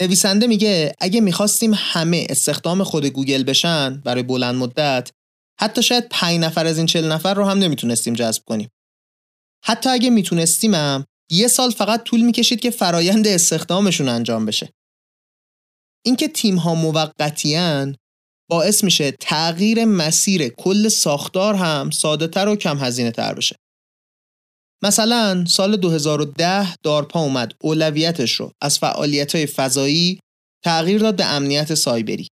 نویسنده 0.02 0.48
میگه 0.48 0.96
اگه 1.00 1.22
می‌خواستیم 1.22 1.72
همه 1.76 2.28
استخدام 2.30 2.84
خود 2.84 3.06
گوگل 3.06 3.44
بشن 3.44 4.02
برای 4.06 4.24
بلند 4.24 4.56
مدت 4.56 5.12
حتی 5.60 5.84
شاید 5.84 6.08
5 6.10 6.40
نفر 6.40 6.66
از 6.66 6.78
این 6.78 6.86
40 6.86 7.12
نفر 7.12 7.34
رو 7.34 7.46
هم 7.46 7.60
نمی‌تونستیم 7.60 8.14
جذب 8.14 8.44
کنیم. 8.46 8.70
حتی 9.64 9.90
اگه 9.90 10.10
می‌تونستیم 10.10 10.76
هم 10.76 11.06
یه 11.32 11.48
سال 11.48 11.70
فقط 11.70 12.04
طول 12.04 12.22
می‌کشید 12.22 12.60
که 12.60 12.72
فرایند 12.72 13.28
استخدامشون 13.28 14.10
انجام 14.10 14.46
بشه. 14.46 14.70
اینکه 16.06 16.28
تیم 16.28 16.56
ها 16.56 16.76
موقتیان 16.76 17.96
باعث 18.50 18.84
میشه 18.84 19.12
تغییر 19.12 19.86
مسیر 19.86 20.50
کل 20.50 20.88
ساختار 20.88 21.56
هم 21.56 21.90
ساده 21.90 22.28
تر 22.28 22.48
و 22.48 22.56
کم 22.56 22.78
هزینه 22.78 23.12
تر 23.12 23.34
بشه. 23.34 23.56
مثلا 24.84 25.46
سال 25.46 25.78
2010 25.78 26.76
دارپا 26.84 27.20
اومد 27.20 27.54
اولویتش 27.62 28.34
رو 28.34 28.52
از 28.62 28.80
فعالیت 28.80 29.36
های 29.36 29.46
فضایی 29.46 30.20
تغییر 30.64 31.00
داد 31.00 31.16
به 31.16 31.26
امنیت 31.26 31.74
سایبری. 31.74 32.28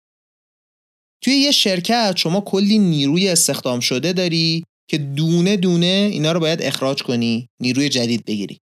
توی 1.24 1.34
یه 1.34 1.52
شرکت 1.52 2.14
شما 2.18 2.42
کلی 2.42 2.80
نیروی 2.80 3.30
استخدام 3.30 3.80
شده 3.80 4.14
داری 4.14 4.64
که 4.90 4.98
دونه 4.98 5.58
دونه 5.58 6.10
اینا 6.12 6.32
رو 6.32 6.40
باید 6.40 6.62
اخراج 6.62 7.04
کنی 7.04 7.48
نیروی 7.62 7.90
جدید 7.90 8.26
بگیری. 8.26 8.58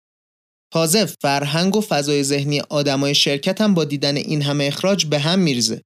تازه 0.73 1.05
فرهنگ 1.05 1.75
و 1.75 1.81
فضای 1.81 2.23
ذهنی 2.23 2.59
آدمای 2.59 3.15
شرکت 3.15 3.61
هم 3.61 3.73
با 3.73 3.85
دیدن 3.85 4.17
این 4.17 4.41
همه 4.41 4.63
اخراج 4.63 5.05
به 5.05 5.19
هم 5.19 5.39
میریزه. 5.39 5.81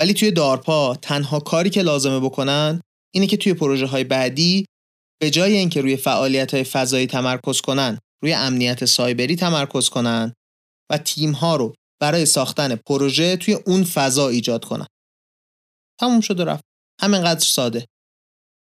ولی 0.00 0.14
توی 0.14 0.30
دارپا 0.30 0.94
تنها 1.02 1.40
کاری 1.40 1.70
که 1.70 1.82
لازمه 1.82 2.20
بکنن 2.20 2.80
اینه 3.14 3.26
که 3.26 3.36
توی 3.36 3.54
پروژه 3.54 3.86
های 3.86 4.04
بعدی 4.04 4.64
به 5.22 5.30
جای 5.30 5.56
اینکه 5.56 5.80
روی 5.80 5.96
فعالیت 5.96 6.54
های 6.54 6.64
فضایی 6.64 7.06
تمرکز 7.06 7.60
کنن 7.60 7.98
روی 8.22 8.32
امنیت 8.32 8.84
سایبری 8.84 9.36
تمرکز 9.36 9.88
کنن 9.88 10.32
و 10.90 10.98
تیم 10.98 11.32
ها 11.32 11.56
رو 11.56 11.74
برای 12.00 12.26
ساختن 12.26 12.76
پروژه 12.76 13.36
توی 13.36 13.54
اون 13.54 13.84
فضا 13.84 14.28
ایجاد 14.28 14.64
کنن. 14.64 14.86
تموم 16.00 16.20
شد 16.20 16.40
و 16.40 16.44
رفت. 16.44 16.64
همینقدر 17.00 17.40
ساده. 17.40 17.86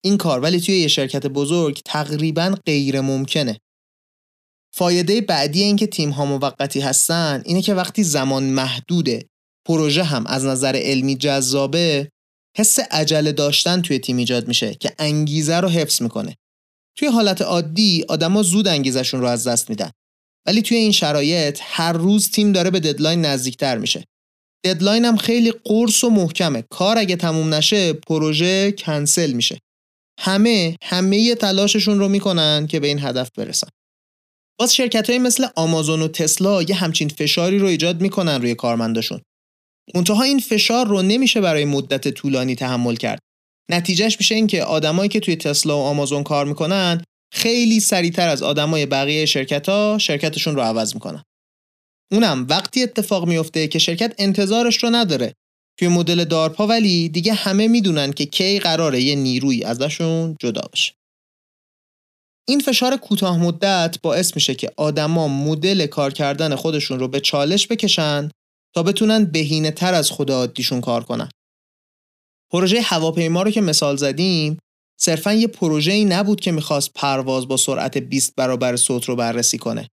این 0.05 0.16
کار 0.16 0.40
ولی 0.40 0.61
توی 0.61 0.81
یه 0.81 0.88
شرکت 0.88 1.27
بزرگ 1.27 1.81
تقریبا 1.85 2.55
غیر 2.66 3.01
ممکنه 3.01 3.59
فایده 4.75 5.20
بعدی 5.20 5.62
این 5.62 5.77
که 5.77 5.87
تیم 5.87 6.11
ها 6.11 6.25
موقتی 6.25 6.81
هستن 6.81 7.42
اینه 7.44 7.62
که 7.62 7.75
وقتی 7.75 8.03
زمان 8.03 8.44
محدوده 8.44 9.27
پروژه 9.66 10.03
هم 10.03 10.27
از 10.27 10.44
نظر 10.44 10.77
علمی 10.77 11.16
جذابه 11.16 12.09
حس 12.57 12.79
عجله 12.79 13.33
داشتن 13.33 13.83
توی 13.83 13.99
تیم 13.99 14.16
ایجاد 14.16 14.49
میشه 14.49 14.75
که 14.75 14.94
انگیزه 14.99 15.57
رو 15.57 15.68
حفظ 15.68 16.03
می‌کنه. 16.03 16.37
توی 16.98 17.09
حالت 17.09 17.42
عادی 17.42 18.05
آدما 18.09 18.42
زود 18.42 18.68
انگیزشون 18.68 19.20
رو 19.20 19.26
از 19.26 19.46
دست 19.46 19.70
میدن. 19.70 19.90
ولی 20.46 20.62
توی 20.62 20.76
این 20.76 20.92
شرایط 20.92 21.59
هر 21.62 21.92
روز 21.92 22.31
تیم 22.31 22.53
داره 22.53 22.70
به 22.70 22.81
deadline 22.81 23.25
نزدیکتر 23.24 23.79
میشه. 23.79 24.05
deadline 24.64 25.05
هم 25.05 25.16
خیلی 25.16 25.53
قرص 25.64 26.05
و 26.05 26.11
محکمه. 26.11 26.64
کار 26.70 26.98
اگه 26.98 27.16
تموم 27.16 27.55
نشه 27.55 27.92
پروژه 27.92 28.72
کنسل 28.72 29.33
میشه. 29.33 29.59
همه 30.20 30.76
همه 30.83 31.35
تلاششون 31.35 31.98
رو 31.98 32.09
می‌کنن 32.09 32.66
که 32.66 32.81
به 32.81 32.87
این 32.87 32.98
هدف 32.98 33.31
برسن. 33.38 33.68
باز 34.59 34.74
شرکت 34.74 35.11
های 35.11 35.18
مثل 35.18 35.46
آمازون 35.57 36.03
و 36.03 36.09
تسلا 36.09 36.62
یه 36.62 36.74
همچین 36.74 37.09
فشاری 37.09 37.59
رو 37.59 37.66
ایجاد 37.66 38.00
می‌کنن 38.00 38.40
روی 38.40 38.55
کارمنداشون. 38.55 39.20
منتها 39.94 40.22
این 40.22 40.38
فشار 40.38 40.87
رو 40.87 41.03
نمیشه 41.03 41.40
برای 41.40 41.64
مدت 41.64 42.09
طولانی 42.09 42.55
تحمل 42.55 42.96
کرد. 42.96 43.20
نتیجهش 43.71 44.17
میشه 44.19 44.35
این 44.35 44.47
که 44.47 44.65
آدمایی 44.65 45.09
که 45.09 45.21
توی 45.21 45.37
تسلا 45.37 45.79
و 45.79 45.83
آمازون 45.83 46.23
کار 46.23 46.47
می‌کنن 46.47 47.05
خیلی 47.33 47.81
سریعتر 47.81 48.29
از 48.29 48.43
آدمای 48.43 48.87
بقیه 48.87 49.27
شرکت 49.27 49.69
ها 49.69 49.99
شرکتشون 50.01 50.55
رو 50.55 50.63
عوض 50.63 50.95
می‌کنن. 50.95 51.23
اونم 52.13 52.47
وقتی 52.49 52.83
اتفاق 52.83 53.29
میفته 53.29 53.69
که 53.69 53.79
شرکت 53.79 54.15
انتظارش 54.19 54.85
رو 54.85 54.91
نداره. 54.91 55.35
توی 55.79 55.89
مدل 55.89 56.25
دارپا 56.25 56.67
ولی 56.67 57.09
دیگه 57.09 57.35
همه 57.35 57.69
می‌دونن 57.69 58.13
که 58.13 58.27
کی 58.27 58.59
قراره 58.59 59.01
یه 59.01 59.15
نیروی 59.15 59.65
ازشون 59.65 60.37
جدا 60.41 60.63
بشه. 60.73 60.93
این 62.49 62.61
فشار 62.61 62.97
کوتاه 62.97 63.39
مدت 63.39 63.97
باعث 64.03 64.35
میشه 64.35 64.55
که 64.55 64.73
آدما 64.77 65.29
مدل 65.29 65.87
کار 65.87 66.13
کردن 66.13 66.55
خودشون 66.55 66.99
رو 66.99 67.09
به 67.09 67.21
چالش 67.21 67.69
بکشن 67.69 68.31
تا 68.75 68.83
بتونن 68.83 69.25
بهینه 69.25 69.71
تر 69.71 69.95
از 69.95 70.11
خدا 70.11 70.37
عادیشون 70.37 70.81
کار 70.81 71.05
کنن. 71.05 71.29
پروژه 72.51 72.81
هواپیما 72.81 73.43
رو 73.43 73.51
که 73.51 73.61
مثال 73.61 73.97
زدیم 73.97 74.59
صرفا 75.01 75.33
یه 75.33 75.47
پروژه 75.47 75.93
ای 75.93 76.05
نبود 76.05 76.41
که 76.41 76.53
می‌خواست 76.53 76.93
پرواز 76.95 77.49
با 77.49 77.57
سرعت 77.57 77.99
20 77.99 78.35
برابر 78.37 78.77
صوت 78.77 79.05
رو 79.05 79.17
بررسی 79.17 79.59
کنه. 79.59 79.89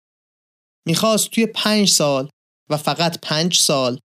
می‌خواست 0.86 1.30
توی 1.30 1.46
5 1.46 1.88
سال 1.88 2.28
و 2.70 2.76
فقط 2.76 3.18
5 3.22 3.58
سال 3.58 3.98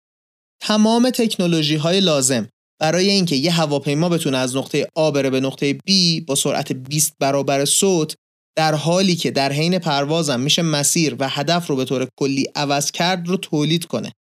تمام 0.63 1.11
تکنولوژی 1.11 1.77
های 1.77 2.01
لازم 2.01 2.49
برای 2.81 3.11
اینکه 3.11 3.37
یه 3.37 3.53
هواپیما 3.53 4.09
بتونه 4.09 4.39
از 4.39 4.57
نقطه 4.57 4.89
A 4.99 5.13
بره 5.15 5.31
به 5.31 5.41
نقطه 5.41 5.73
B 5.73 5.93
با 6.27 6.35
سرعت 6.35 6.73
20 6.73 7.13
برابر 7.21 7.65
صوت 7.65 8.15
در 8.57 8.75
حالی 8.75 9.17
که 9.17 9.31
در 9.31 9.53
حین 9.53 9.79
پروازم 9.79 10.41
میشه 10.41 10.63
مسیر 10.63 11.17
و 11.19 11.29
هدف 11.29 11.67
رو 11.67 11.77
به 11.77 11.85
طور 11.85 12.09
کلی 12.19 12.47
عوض 12.55 12.91
کرد 12.91 13.29
رو 13.29 13.37
تولید 13.37 13.85
کنه. 13.85 14.13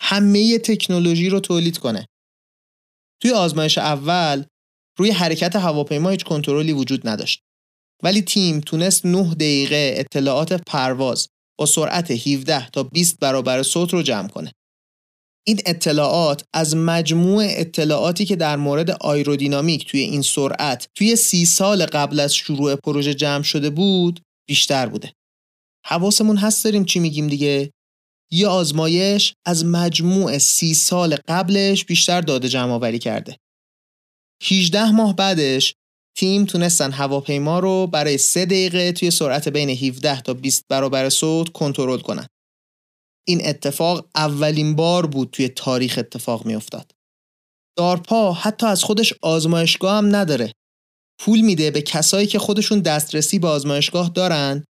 همه 0.00 0.58
تکنولوژی 0.58 1.28
رو 1.28 1.40
تولید 1.40 1.78
کنه. 1.78 2.06
توی 3.22 3.30
آزمایش 3.30 3.78
اول 3.78 4.44
روی 4.98 5.10
حرکت 5.10 5.56
هواپیما 5.56 6.10
هیچ 6.10 6.24
کنترلی 6.24 6.72
وجود 6.72 7.08
نداشت. 7.08 7.40
ولی 8.02 8.22
تیم 8.22 8.60
تونست 8.60 9.06
9 9.06 9.34
دقیقه 9.34 9.94
اطلاعات 9.96 10.52
پرواز 10.52 11.28
با 11.58 11.66
سرعت 11.66 12.10
17 12.10 12.68
تا 12.70 12.82
20 12.82 13.18
برابر 13.20 13.62
صوت 13.62 13.92
رو 13.92 14.02
جمع 14.02 14.28
کنه. 14.28 14.52
این 15.46 15.60
اطلاعات 15.66 16.44
از 16.54 16.76
مجموع 16.76 17.44
اطلاعاتی 17.48 18.24
که 18.24 18.36
در 18.36 18.56
مورد 18.56 18.90
آیرودینامیک 18.90 19.90
توی 19.90 20.00
این 20.00 20.22
سرعت 20.22 20.86
توی 20.94 21.16
سی 21.16 21.46
سال 21.46 21.86
قبل 21.86 22.20
از 22.20 22.34
شروع 22.34 22.76
پروژه 22.76 23.14
جمع 23.14 23.42
شده 23.42 23.70
بود 23.70 24.20
بیشتر 24.48 24.86
بوده. 24.86 25.12
حواسمون 25.86 26.36
هست 26.36 26.64
داریم 26.64 26.84
چی 26.84 27.00
میگیم 27.00 27.26
دیگه؟ 27.26 27.70
یه 28.32 28.48
آزمایش 28.48 29.34
از 29.46 29.64
مجموع 29.64 30.38
سی 30.38 30.74
سال 30.74 31.16
قبلش 31.28 31.84
بیشتر 31.84 32.20
داده 32.20 32.48
جمع 32.48 32.72
آوری 32.72 32.98
کرده. 32.98 33.36
18 34.42 34.90
ماه 34.90 35.16
بعدش 35.16 35.74
تیم 36.16 36.44
تونستن 36.44 36.92
هواپیما 36.92 37.58
رو 37.58 37.86
برای 37.86 38.18
3 38.18 38.46
دقیقه 38.46 38.92
توی 38.92 39.10
سرعت 39.10 39.48
بین 39.48 39.70
17 39.70 40.20
تا 40.20 40.34
20 40.34 40.64
برابر 40.70 41.08
صوت 41.08 41.48
کنترل 41.48 41.98
کنن. 41.98 42.26
این 43.28 43.46
اتفاق 43.46 44.08
اولین 44.14 44.76
بار 44.76 45.06
بود 45.06 45.30
توی 45.30 45.48
تاریخ 45.48 45.98
اتفاق 45.98 46.46
می 46.46 46.54
افتاد. 46.54 46.92
دارپا 47.78 48.32
حتی 48.32 48.66
از 48.66 48.84
خودش 48.84 49.14
آزمایشگاه 49.22 49.96
هم 49.96 50.16
نداره. 50.16 50.52
پول 51.20 51.40
میده 51.40 51.70
به 51.70 51.82
کسایی 51.82 52.26
که 52.26 52.38
خودشون 52.38 52.80
دسترسی 52.80 53.38
به 53.38 53.48
آزمایشگاه 53.48 54.08
دارن 54.08 54.64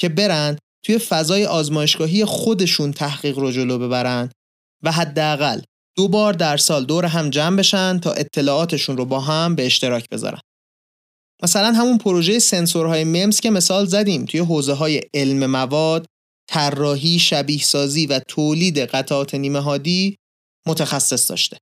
که 0.00 0.08
برن 0.08 0.58
توی 0.82 0.98
فضای 0.98 1.46
آزمایشگاهی 1.46 2.24
خودشون 2.24 2.92
تحقیق 2.92 3.38
رو 3.38 3.52
جلو 3.52 3.78
ببرن 3.78 4.30
و 4.82 4.92
حداقل 4.92 5.60
دو 5.96 6.08
بار 6.08 6.32
در 6.32 6.56
سال 6.56 6.84
دور 6.84 7.04
هم 7.04 7.30
جمع 7.30 7.56
بشن 7.56 7.98
تا 7.98 8.12
اطلاعاتشون 8.12 8.96
رو 8.96 9.04
با 9.04 9.20
هم 9.20 9.54
به 9.54 9.66
اشتراک 9.66 10.08
بذارن. 10.08 10.40
مثلا 11.42 11.72
همون 11.72 11.98
پروژه 11.98 12.38
سنسورهای 12.38 13.04
ممس 13.04 13.40
که 13.40 13.50
مثال 13.50 13.86
زدیم 13.86 14.24
توی 14.24 14.40
حوزه 14.40 14.72
های 14.72 15.00
علم 15.14 15.46
مواد 15.46 16.06
طراحی 16.48 17.18
شبیه 17.18 17.62
سازی 17.62 18.06
و 18.06 18.18
تولید 18.28 18.78
قطعات 18.78 19.34
نیمه 19.34 19.60
هادی 19.60 20.16
متخصص 20.66 21.30
داشته 21.30 21.56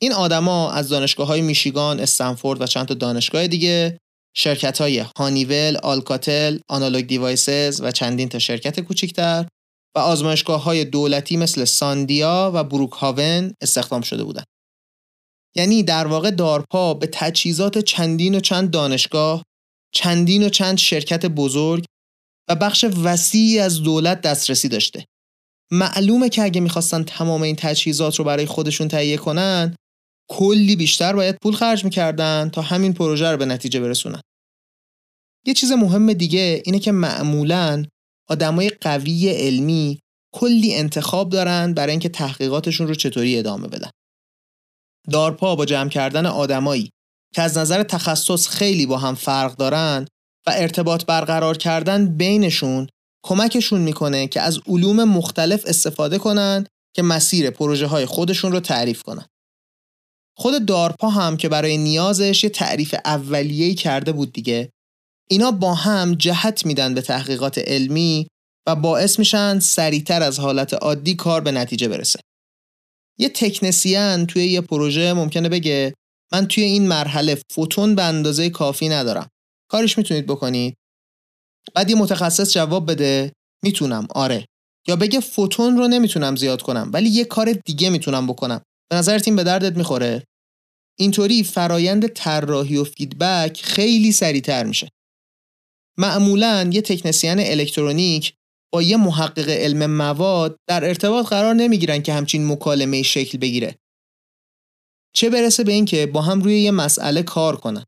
این 0.00 0.12
آدما 0.12 0.72
از 0.72 0.88
دانشگاه 0.88 1.26
های 1.26 1.40
میشیگان، 1.40 2.00
استنفورد 2.00 2.60
و 2.60 2.66
چند 2.66 2.86
تا 2.86 2.94
دانشگاه 2.94 3.46
دیگه 3.46 3.98
شرکت 4.34 4.80
های 4.80 4.98
هانیول، 4.98 5.76
آلکاتل، 5.82 6.58
آنالوگ 6.68 7.06
دیوایسز 7.06 7.80
و 7.84 7.90
چندین 7.90 8.28
تا 8.28 8.38
شرکت 8.38 8.80
کوچکتر 8.80 9.46
و 9.96 9.98
آزمایشگاه 9.98 10.62
های 10.62 10.84
دولتی 10.84 11.36
مثل 11.36 11.64
ساندیا 11.64 12.52
و 12.54 12.64
بروک 12.64 12.92
هاون 12.92 13.54
استخدام 13.60 14.00
شده 14.00 14.24
بودند. 14.24 14.46
یعنی 15.56 15.82
در 15.82 16.06
واقع 16.06 16.30
دارپا 16.30 16.94
به 16.94 17.08
تجهیزات 17.12 17.78
چندین 17.78 18.34
و 18.34 18.40
چند 18.40 18.70
دانشگاه، 18.70 19.42
چندین 19.94 20.46
و 20.46 20.48
چند 20.48 20.78
شرکت 20.78 21.26
بزرگ 21.26 21.84
و 22.48 22.54
بخش 22.54 22.84
وسیعی 23.02 23.58
از 23.58 23.82
دولت 23.82 24.20
دسترسی 24.20 24.68
داشته. 24.68 25.04
معلومه 25.72 26.28
که 26.28 26.42
اگه 26.42 26.60
می‌خواستن 26.60 27.02
تمام 27.02 27.42
این 27.42 27.56
تجهیزات 27.56 28.16
رو 28.16 28.24
برای 28.24 28.46
خودشون 28.46 28.88
تهیه 28.88 29.16
کنن 29.16 29.76
کلی 30.32 30.76
بیشتر 30.76 31.12
باید 31.12 31.36
پول 31.42 31.54
خرج 31.54 31.84
می‌کردن 31.84 32.50
تا 32.52 32.62
همین 32.62 32.92
پروژه 32.92 33.30
رو 33.30 33.36
به 33.36 33.46
نتیجه 33.46 33.80
برسونن. 33.80 34.20
یه 35.46 35.54
چیز 35.54 35.72
مهم 35.72 36.12
دیگه 36.12 36.62
اینه 36.64 36.78
که 36.78 36.92
معمولا 36.92 37.84
آدمای 38.28 38.68
قوی 38.68 39.28
علمی 39.28 39.98
کلی 40.34 40.74
انتخاب 40.74 41.30
دارن 41.30 41.74
برای 41.74 41.90
اینکه 41.90 42.08
تحقیقاتشون 42.08 42.86
رو 42.88 42.94
چطوری 42.94 43.38
ادامه 43.38 43.68
بدن. 43.68 43.90
دارپا 45.10 45.56
با 45.56 45.64
جمع 45.64 45.88
کردن 45.88 46.26
آدمایی 46.26 46.90
که 47.34 47.42
از 47.42 47.58
نظر 47.58 47.82
تخصص 47.82 48.48
خیلی 48.48 48.86
با 48.86 48.98
هم 48.98 49.14
فرق 49.14 49.56
دارن 49.56 50.06
و 50.46 50.52
ارتباط 50.54 51.04
برقرار 51.04 51.56
کردن 51.56 52.16
بینشون 52.16 52.86
کمکشون 53.24 53.80
می‌کنه 53.80 54.26
که 54.26 54.40
از 54.40 54.60
علوم 54.66 55.04
مختلف 55.04 55.64
استفاده 55.66 56.18
کنن 56.18 56.66
که 56.96 57.02
مسیر 57.02 57.50
پروژه 57.50 57.86
های 57.86 58.06
خودشون 58.06 58.52
رو 58.52 58.60
تعریف 58.60 59.02
کنن. 59.02 59.26
خود 60.36 60.66
دارپا 60.66 61.08
هم 61.10 61.36
که 61.36 61.48
برای 61.48 61.76
نیازش 61.76 62.44
یه 62.44 62.50
تعریف 62.50 62.94
اولیه‌ای 63.04 63.74
کرده 63.74 64.12
بود 64.12 64.32
دیگه. 64.32 64.70
اینا 65.30 65.50
با 65.50 65.74
هم 65.74 66.14
جهت 66.14 66.66
میدن 66.66 66.94
به 66.94 67.02
تحقیقات 67.02 67.58
علمی 67.58 68.26
و 68.68 68.74
باعث 68.74 69.18
میشن 69.18 69.58
سریعتر 69.58 70.22
از 70.22 70.38
حالت 70.38 70.74
عادی 70.74 71.14
کار 71.14 71.40
به 71.40 71.52
نتیجه 71.52 71.88
برسه. 71.88 72.20
یه 73.18 73.28
تکنسیان 73.28 74.26
توی 74.26 74.44
یه 74.44 74.60
پروژه 74.60 75.12
ممکنه 75.12 75.48
بگه 75.48 75.94
من 76.32 76.48
توی 76.48 76.64
این 76.64 76.88
مرحله 76.88 77.38
فوتون 77.52 77.94
به 77.94 78.02
اندازه 78.02 78.50
کافی 78.50 78.88
ندارم. 78.88 79.28
کارش 79.70 79.98
می‌تونید 79.98 80.26
بکنید. 80.26 80.74
بعد 81.74 81.90
یه 81.90 81.96
متخصص 81.96 82.52
جواب 82.52 82.90
بده. 82.90 83.32
می‌تونم. 83.64 84.06
آره. 84.14 84.46
یا 84.88 84.96
بگه 84.96 85.20
فوتون 85.20 85.76
رو 85.76 85.88
نمی‌تونم 85.88 86.36
زیاد 86.36 86.62
کنم 86.62 86.90
ولی 86.92 87.08
یه 87.08 87.24
کار 87.24 87.52
دیگه 87.52 87.90
می‌تونم 87.90 88.26
بکنم. 88.26 88.62
به 88.92 88.98
نظر 88.98 89.18
تیم 89.18 89.36
به 89.36 89.44
دردت 89.44 89.76
می‌خوره. 89.76 90.24
اینطوری 90.98 91.44
فرایند 91.44 92.06
طراحی 92.06 92.76
و 92.76 92.84
فیدبک 92.84 93.62
خیلی 93.64 94.12
سریعتر 94.12 94.64
میشه. 94.64 94.88
معمولا 95.98 96.70
یه 96.72 96.82
تکنسیان 96.82 97.38
الکترونیک 97.40 98.34
با 98.72 98.82
یه 98.82 98.96
محقق 98.96 99.48
علم 99.48 99.86
مواد 99.86 100.56
در 100.68 100.84
ارتباط 100.84 101.26
قرار 101.26 101.54
نمی‌گیرن 101.54 102.02
که 102.02 102.12
همچین 102.12 102.46
مکالمه 102.46 103.02
شکل 103.02 103.38
بگیره. 103.38 103.76
چه 105.14 105.30
برسه 105.30 105.64
به 105.64 105.72
اینکه 105.72 106.06
با 106.06 106.22
هم 106.22 106.40
روی 106.40 106.60
یه 106.60 106.70
مسئله 106.70 107.22
کار 107.22 107.56
کنن. 107.56 107.84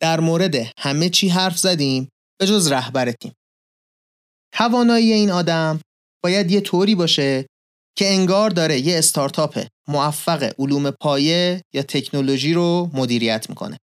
در 0.00 0.20
مورد 0.20 0.54
همه 0.78 1.08
چی 1.08 1.28
حرف 1.28 1.58
زدیم 1.58 2.08
به 2.40 2.46
جز 2.46 2.72
رهبر 2.72 3.12
تیم. 3.12 3.32
توانایی 4.54 5.12
این 5.12 5.30
آدم 5.30 5.80
باید 6.24 6.50
یه 6.50 6.60
طوری 6.60 6.94
باشه 6.94 7.46
که 7.96 8.10
انگار 8.12 8.50
داره 8.50 8.80
یه 8.80 8.98
استارتاپ 8.98 9.66
موفق 9.88 10.52
علوم 10.58 10.90
پایه 10.90 11.62
یا 11.74 11.82
تکنولوژی 11.82 12.54
رو 12.54 12.90
مدیریت 12.92 13.48
می‌کنه. 13.48 13.78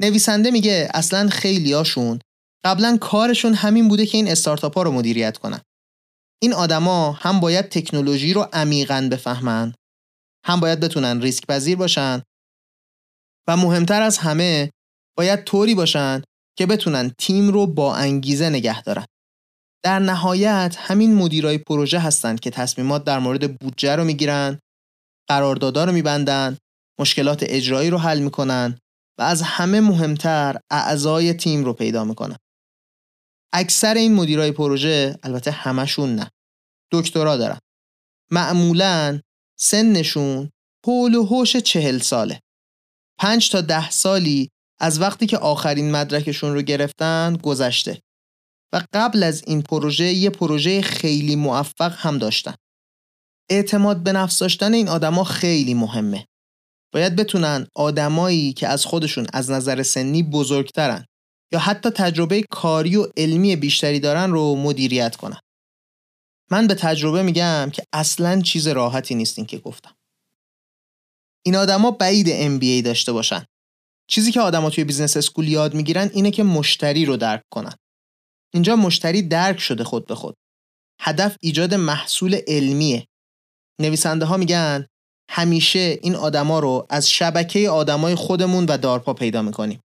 نویسنده 0.00 0.50
میگه 0.50 0.88
اصلا 0.94 1.28
خیلیاشون 1.28 2.18
قبلا 2.64 2.98
کارشون 3.00 3.54
همین 3.54 3.88
بوده 3.88 4.06
که 4.06 4.18
این 4.18 4.28
استارتاپ 4.28 4.74
ها 4.74 4.82
رو 4.82 4.92
مدیریت 4.92 5.38
کنن. 5.38 5.60
این 6.42 6.52
آدما 6.52 7.12
هم 7.12 7.40
باید 7.40 7.68
تکنولوژی 7.68 8.32
رو 8.32 8.48
عمیقا 8.52 9.08
بفهمن 9.12 9.74
هم 10.46 10.60
باید 10.60 10.80
بتونن 10.80 11.20
ریسک 11.20 11.46
پذیر 11.46 11.76
باشن 11.76 12.22
و 13.48 13.56
مهمتر 13.56 14.02
از 14.02 14.18
همه 14.18 14.70
باید 15.16 15.44
طوری 15.44 15.74
باشن 15.74 16.22
که 16.58 16.66
بتونن 16.66 17.12
تیم 17.18 17.48
رو 17.48 17.66
با 17.66 17.96
انگیزه 17.96 18.48
نگه 18.50 18.82
دارن. 18.82 19.04
در 19.84 19.98
نهایت 19.98 20.76
همین 20.78 21.14
مدیرای 21.14 21.58
پروژه 21.58 21.98
هستند 21.98 22.40
که 22.40 22.50
تصمیمات 22.50 23.04
در 23.04 23.18
مورد 23.18 23.58
بودجه 23.58 23.96
رو 23.96 24.04
می‌گیرن، 24.04 24.58
قراردادا 25.28 25.84
رو 25.84 25.92
میبندن 25.92 26.56
مشکلات 27.00 27.42
اجرایی 27.42 27.90
رو 27.90 27.98
حل 27.98 28.18
می‌کنن 28.18 28.78
و 29.18 29.22
از 29.22 29.42
همه 29.42 29.80
مهمتر 29.80 30.60
اعضای 30.70 31.32
تیم 31.32 31.64
رو 31.64 31.72
پیدا 31.72 32.04
می‌کنن. 32.04 32.36
اکثر 33.52 33.94
این 33.94 34.14
مدیرای 34.14 34.52
پروژه 34.52 35.18
البته 35.22 35.50
همشون 35.50 36.14
نه 36.14 36.30
دکترا 36.92 37.36
دارن. 37.36 37.58
معمولا 38.30 39.20
سنشون 39.58 40.50
حول 40.86 41.14
و 41.14 41.24
هوش 41.24 41.56
چهل 41.56 41.98
ساله. 41.98 42.40
پنج 43.18 43.50
تا 43.50 43.60
ده 43.60 43.90
سالی 43.90 44.48
از 44.80 45.00
وقتی 45.00 45.26
که 45.26 45.38
آخرین 45.38 45.90
مدرکشون 45.90 46.54
رو 46.54 46.62
گرفتن 46.62 47.36
گذشته. 47.42 48.00
و 48.72 48.82
قبل 48.92 49.22
از 49.22 49.42
این 49.46 49.62
پروژه 49.62 50.04
یه 50.04 50.30
پروژه 50.30 50.82
خیلی 50.82 51.36
موفق 51.36 51.94
هم 51.96 52.18
داشتن. 52.18 52.54
اعتماد 53.50 54.02
به 54.02 54.12
نفس 54.12 54.38
داشتن 54.38 54.74
این 54.74 54.88
آدما 54.88 55.24
خیلی 55.24 55.74
مهمه. 55.74 56.26
باید 56.94 57.16
بتونن 57.16 57.66
آدمایی 57.76 58.52
که 58.52 58.68
از 58.68 58.84
خودشون 58.84 59.26
از 59.32 59.50
نظر 59.50 59.82
سنی 59.82 60.22
بزرگترن 60.22 61.04
یا 61.52 61.58
حتی 61.58 61.90
تجربه 61.90 62.42
کاری 62.50 62.96
و 62.96 63.06
علمی 63.16 63.56
بیشتری 63.56 64.00
دارن 64.00 64.30
رو 64.30 64.56
مدیریت 64.56 65.16
کنن. 65.16 65.40
من 66.50 66.66
به 66.66 66.74
تجربه 66.74 67.22
میگم 67.22 67.70
که 67.72 67.82
اصلا 67.92 68.40
چیز 68.40 68.68
راحتی 68.68 69.14
نیست 69.14 69.32
اینی 69.32 69.46
که 69.46 69.58
گفتم. 69.58 69.94
این 71.46 71.56
آدما 71.56 71.90
بعید 71.90 72.26
MBA 72.26 72.84
داشته 72.84 73.12
باشن. 73.12 73.44
چیزی 74.10 74.32
که 74.32 74.40
آدما 74.40 74.70
توی 74.70 74.84
business 74.84 75.16
school 75.16 75.48
یاد 75.48 75.74
می‌گیرن 75.74 76.10
اینه 76.14 76.30
که 76.30 76.42
مشتری 76.42 77.04
رو 77.04 77.16
درک 77.16 77.42
کنن. 77.50 77.74
اینجا 78.54 78.76
مشتری 78.76 79.22
درک 79.22 79.60
شده 79.60 79.84
خود 79.84 80.06
به 80.06 80.14
خود. 80.14 80.34
هدف 81.00 81.36
ایجاد 81.40 81.74
محصول 81.74 82.40
علمیه. 82.46 83.06
نویسنده 83.80 84.24
ها 84.24 84.36
میگن 84.36 84.86
همیشه 85.30 85.98
این 86.02 86.14
آدما 86.14 86.58
رو 86.58 86.86
از 86.90 87.10
شبکه 87.10 87.70
آدمای 87.70 88.14
خودمون 88.14 88.66
و 88.66 88.78
دارپا 88.78 89.14
پیدا 89.14 89.42
می‌کنیم. 89.42 89.80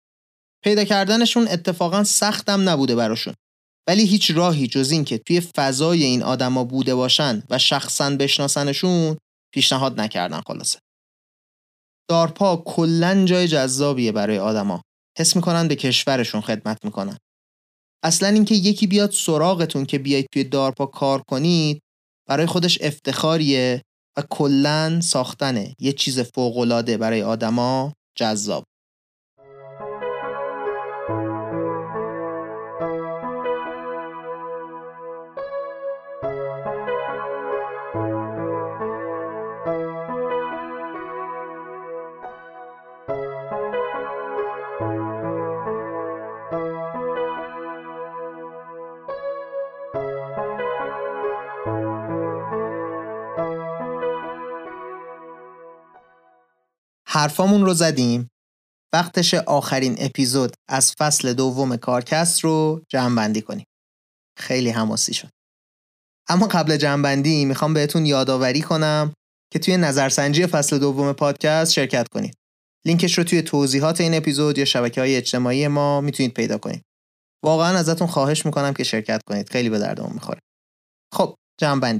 پیدا 0.63 0.84
کردنشون 0.84 1.47
اتفاقا 1.47 2.04
سختم 2.04 2.69
نبوده 2.69 2.95
براشون. 2.95 3.34
ولی 3.88 4.06
هیچ 4.06 4.32
راهی 4.32 4.67
جز 4.67 4.91
این 4.91 5.06
که 5.06 5.17
توی 5.17 5.41
فضای 5.41 6.04
این 6.04 6.23
آدما 6.23 6.63
بوده 6.63 6.95
باشن 6.95 7.43
و 7.49 7.60
شخصا 7.60 8.10
بشناسنشون 8.10 9.17
پیشنهاد 9.54 9.99
نکردن 9.99 10.41
خلاصه. 10.47 10.80
دارپا 12.10 12.58
کلا 12.65 13.26
جای 13.26 13.47
جذابیه 13.47 14.12
برای 14.12 14.39
آدما. 14.39 14.82
حس 15.17 15.36
می‌کنن 15.36 15.67
به 15.67 15.76
کشورشون 15.76 16.41
خدمت 16.41 16.86
می‌کنن. 16.86 17.17
اصلا 18.03 18.29
اینکه 18.29 18.55
یکی 18.55 18.87
بیاد 18.87 19.11
سراغتون 19.11 19.85
که 19.85 19.99
بیاید 19.99 20.25
توی 20.33 20.43
دارپا 20.43 20.85
کار 20.85 21.21
کنید 21.21 21.81
برای 22.29 22.45
خودش 22.45 22.77
افتخاریه 22.81 23.81
و 24.17 24.23
کلا 24.29 25.01
ساختن 25.01 25.73
یه 25.79 25.93
چیز 25.93 26.19
فوقالعاده 26.19 26.97
برای 26.97 27.21
آدما 27.21 27.93
جذاب. 28.17 28.63
حرفامون 57.23 57.65
رو 57.65 57.73
زدیم. 57.73 58.29
وقتش 58.93 59.33
آخرین 59.33 59.95
اپیزود 59.99 60.55
از 60.69 60.93
فصل 60.99 61.33
دوم 61.33 61.77
کارکست 61.77 62.39
رو 62.39 62.81
جمع 62.89 63.15
کنیم. 63.41 63.65
خیلی 64.39 64.69
حماسی 64.69 65.13
شد. 65.13 65.29
اما 66.29 66.47
قبل 66.47 66.77
جمع 66.77 67.01
می‌خوام 67.45 67.73
بهتون 67.73 68.05
یادآوری 68.05 68.62
کنم 68.62 69.13
که 69.53 69.59
توی 69.59 69.77
نظرسنجی 69.77 70.47
فصل 70.47 70.79
دوم 70.79 71.13
پادکست 71.13 71.71
شرکت 71.73 72.07
کنید. 72.07 72.36
لینکش 72.86 73.17
رو 73.17 73.23
توی 73.23 73.41
توضیحات 73.41 74.01
این 74.01 74.13
اپیزود 74.13 74.57
یا 74.57 74.65
شبکه 74.65 75.01
های 75.01 75.15
اجتماعی 75.15 75.67
ما 75.67 76.01
می‌تونید 76.01 76.33
پیدا 76.33 76.57
کنید. 76.57 76.81
واقعا 77.43 77.77
ازتون 77.77 78.07
خواهش 78.07 78.45
می‌کنم 78.45 78.73
که 78.73 78.83
شرکت 78.83 79.21
کنید. 79.27 79.49
خیلی 79.49 79.69
به 79.69 79.79
دردمون 79.79 80.13
می‌خوره. 80.13 80.39
خب 81.13 81.36
جمع 81.62 81.99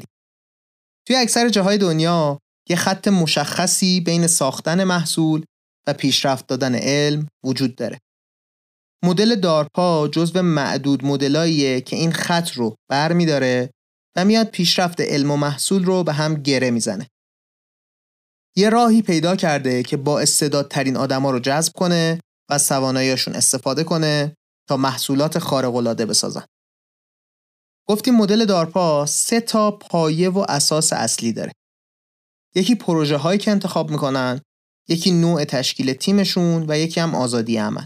توی 1.08 1.16
اکثر 1.16 1.50
جاهای 1.50 1.78
دنیا 1.78 2.40
یه 2.70 2.76
خط 2.76 3.08
مشخصی 3.08 4.02
بین 4.02 4.28
ساختن 4.28 4.84
محصول 4.84 5.44
و 5.88 5.94
پیشرفت 5.94 6.48
دادن 6.48 6.76
علم 6.76 7.28
وجود 7.44 7.76
داره. 7.76 8.00
مدل 9.04 9.36
دارپا 9.36 10.08
جزو 10.08 10.42
معدود 10.42 11.06
مدلاییه 11.06 11.82
که 11.82 11.96
این 11.96 12.12
خط 12.12 12.52
رو 12.52 12.76
بر 12.90 13.10
داره 13.10 13.70
و 14.16 14.26
میاد 14.26 14.48
پیشرفت 14.48 15.02
علم 15.02 15.32
و 15.32 15.38
محصول 15.38 15.86
رو 15.86 16.04
به 16.04 16.14
هم 16.14 16.34
گره 16.36 16.72
می‌زنه. 16.72 17.08
یه 18.56 18.70
راهی 18.70 19.02
پیدا 19.02 19.36
کرده 19.36 19.84
که 19.84 19.98
با 19.98 20.20
استعدادترین 20.20 20.98
آدما 20.98 21.32
رو 21.32 21.40
جذب 21.40 21.74
کنه 21.74 22.20
و 22.50 22.54
از 22.54 22.68
تواناییشون 22.68 23.36
استفاده 23.36 23.84
کنه 23.84 24.36
تا 24.70 24.78
محصولات 24.78 25.40
خارق 25.40 25.76
العاده 25.76 26.06
بسازن. 26.06 26.46
گفتیم 27.90 28.16
مدل 28.16 28.46
دارپا 28.46 29.06
سه 29.06 29.42
تا 29.42 29.72
پایه 29.72 30.30
و 30.30 30.46
اساس 30.50 30.94
اصلی 30.94 31.34
داره. 31.34 31.52
یکی 32.56 32.76
پروژه 32.76 33.18
هایی 33.18 33.40
که 33.40 33.52
انتخاب 33.52 33.92
می‌کنن 33.92 34.42
یکی 34.90 35.12
نوع 35.12 35.44
تشکیل 35.44 35.94
تیمشون 35.94 36.66
و 36.68 36.78
یکی 36.78 37.00
هم 37.00 37.16
آزادی 37.16 37.58
عمل 37.58 37.86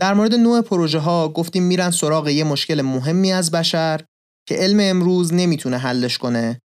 در 0.00 0.14
مورد 0.14 0.34
نوع 0.34 0.60
پروژه 0.60 0.98
ها 0.98 1.28
گفتیم 1.28 1.62
میرن 1.62 1.90
سراغ 1.90 2.28
یه 2.28 2.44
مشکل 2.44 2.82
مهمی 2.82 3.32
از 3.32 3.50
بشر 3.50 4.04
که 4.48 4.54
علم 4.54 4.78
امروز 4.80 5.34
نمی‌تونه 5.34 5.78
حلش 5.78 6.18
کنه 6.18 6.60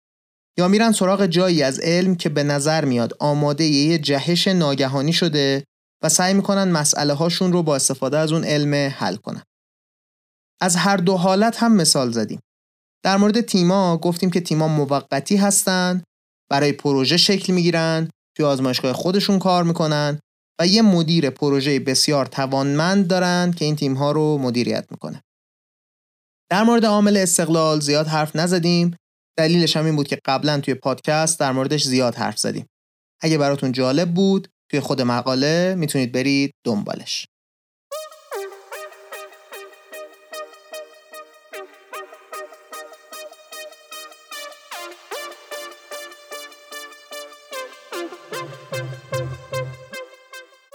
یا 0.58 0.68
میرن 0.68 0.92
سراغ 0.92 1.26
جایی 1.26 1.64
از 1.64 1.80
علم 1.80 2.16
که 2.16 2.30
به 2.30 2.44
نظر 2.44 2.86
میاد 2.86 3.14
آماده 3.20 3.64
یه 3.64 3.98
جهش 3.98 4.48
ناگهانی 4.48 5.14
شده 5.14 5.64
و 6.04 6.10
سعی 6.10 6.34
می‌کنن 6.34 6.72
مسئله 6.72 7.14
هاشون 7.14 7.54
رو 7.54 7.64
با 7.64 7.76
استفاده 7.76 8.18
از 8.18 8.32
اون 8.32 8.44
علم 8.44 8.94
حل 8.96 9.16
کنن. 9.16 9.44
از 10.62 10.76
هر 10.76 10.98
دو 10.98 11.18
حالت 11.18 11.64
هم 11.64 11.76
مثال 11.76 12.12
زدیم. 12.12 12.40
در 13.04 13.18
مورد 13.18 13.42
تیما 13.42 13.98
گفتیم 13.98 14.32
که 14.32 14.42
تیما 14.42 14.68
موقتی 14.68 15.38
هستند 15.38 16.04
برای 16.52 16.72
پروژه 16.72 17.18
شکل 17.18 17.54
می‌گیرن 17.54 18.10
توی 18.38 18.46
آزمایشگاه 18.46 18.94
خودشون 18.94 19.40
کار 19.40 19.64
می‌کنن 19.64 20.20
و 20.62 20.68
یه 20.68 20.82
مدیر 20.82 21.30
پروژه 21.30 21.80
بسیار 21.80 22.26
توانمند 22.26 23.08
دارن 23.08 23.52
که 23.52 23.66
این 23.66 23.76
تیم 23.76 23.94
ها 23.94 24.12
رو 24.12 24.38
مدیریت 24.38 24.88
می‌کنه. 24.92 25.22
در 26.52 26.64
مورد 26.64 26.86
عامل 26.86 27.18
استقلال 27.18 27.80
زیاد 27.80 28.08
حرف 28.08 28.36
نزدیم. 28.36 28.96
دلیلش 29.38 29.78
هم 29.78 29.86
این 29.86 29.96
بود 29.96 30.08
که 30.08 30.20
قبلا 30.26 30.60
توی 30.60 30.74
پادکست 30.74 31.40
در 31.40 31.52
موردش 31.52 31.84
زیاد 31.84 32.16
حرف 32.16 32.38
زدیم. 32.40 32.66
اگه 33.22 33.38
براتون 33.38 33.72
جالب 33.72 34.14
بود 34.14 34.48
توی 34.72 34.80
خود 34.80 35.02
مقاله 35.02 35.76
می‌تونید 35.76 36.12
برید 36.12 36.54
دنبالش. 36.66 37.26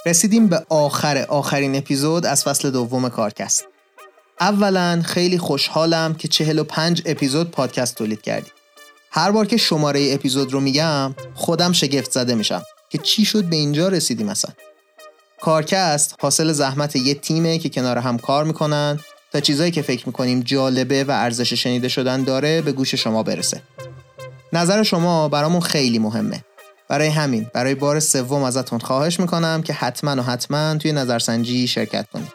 رسیدیم 0.06 0.48
به 0.48 0.66
آخر 0.68 1.18
آخرین 1.28 1.76
اپیزود 1.76 2.26
از 2.26 2.44
فصل 2.44 2.70
دوم 2.70 3.08
کارکست. 3.08 3.64
اولا 4.40 5.02
خیلی 5.04 5.38
خوشحالم 5.38 6.14
که 6.14 6.28
45 6.28 7.02
اپیزود 7.06 7.50
پادکست 7.50 7.94
تولید 7.94 8.22
کردیم 8.22 8.52
هر 9.10 9.30
بار 9.30 9.46
که 9.46 9.56
شماره 9.56 10.12
اپیزود 10.12 10.52
رو 10.52 10.60
میگم 10.60 11.14
خودم 11.34 11.72
شگفت 11.72 12.10
زده 12.10 12.34
میشم 12.34 12.62
که 12.90 12.98
چی 12.98 13.24
شد 13.24 13.44
به 13.44 13.56
اینجا 13.56 13.88
رسیدیم 13.88 14.26
مثلا. 14.26 14.54
کارکست 15.40 16.14
حاصل 16.20 16.52
زحمت 16.52 16.96
یه 16.96 17.14
تیمه 17.14 17.58
که 17.58 17.68
کنار 17.68 17.98
هم 17.98 18.18
کار 18.18 18.44
می‌کنن 18.44 19.00
تا 19.32 19.40
چیزایی 19.40 19.70
که 19.70 19.82
فکر 19.82 20.06
می‌کنیم 20.06 20.40
جالبه 20.40 21.04
و 21.04 21.10
ارزش 21.10 21.52
شنیده 21.52 21.88
شدن 21.88 22.24
داره 22.24 22.62
به 22.62 22.72
گوش 22.72 22.94
شما 22.94 23.22
برسه. 23.22 23.62
نظر 24.52 24.82
شما 24.82 25.28
برامون 25.28 25.60
خیلی 25.60 25.98
مهمه. 25.98 26.44
برای 26.88 27.08
همین 27.08 27.50
برای 27.52 27.74
بار 27.74 28.00
سوم 28.00 28.42
ازتون 28.42 28.78
خواهش 28.78 29.20
می‌کنم 29.20 29.62
که 29.62 29.72
حتما 29.72 30.16
و 30.16 30.20
حتما 30.20 30.74
توی 30.74 30.92
نظرسنجی 30.92 31.68
شرکت 31.68 32.06
کنید. 32.12 32.32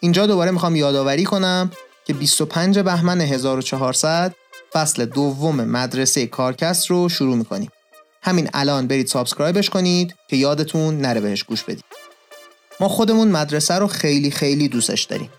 اینجا 0.00 0.26
دوباره 0.26 0.50
می‌خوام 0.50 0.76
یادآوری 0.76 1.24
کنم 1.24 1.70
که 2.04 2.14
25 2.14 2.78
بهمن 2.78 3.20
1400 3.20 4.34
فصل 4.72 5.04
دوم 5.04 5.64
مدرسه 5.64 6.26
کارکست 6.26 6.86
رو 6.86 7.08
شروع 7.08 7.36
می‌کنیم. 7.36 7.70
همین 8.22 8.50
الان 8.54 8.86
برید 8.86 9.06
subscribe 9.06 9.58
ش 9.58 9.70
کنید 9.70 10.14
که 10.28 10.36
یادتون 10.36 11.00
نره 11.00 11.20
بهش 11.20 11.44
گوش 11.44 11.62
بدید. 11.62 11.84
ما 12.80 12.88
خودمون 12.88 13.28
مدرسه 13.28 13.74
رو 13.74 13.86
خیلی 13.86 14.30
خیلی 14.30 14.68
دوستش 14.68 15.02
داریم. 15.02 15.30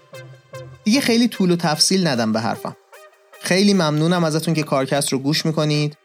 دیگه 0.83 1.01
خیلی 1.01 1.27
طول 1.27 1.51
و 1.51 1.55
تفصیل 1.55 2.07
ندم 2.07 2.33
به 2.33 2.39
حرفم. 2.39 2.75
خیلی 3.41 3.73
ممنونم 3.73 4.23
ازتون 4.23 4.53
که 4.53 4.63
کارکست 4.63 5.11
رو 5.13 5.19
گوش 5.19 5.45
می‌کنید. 5.45 5.97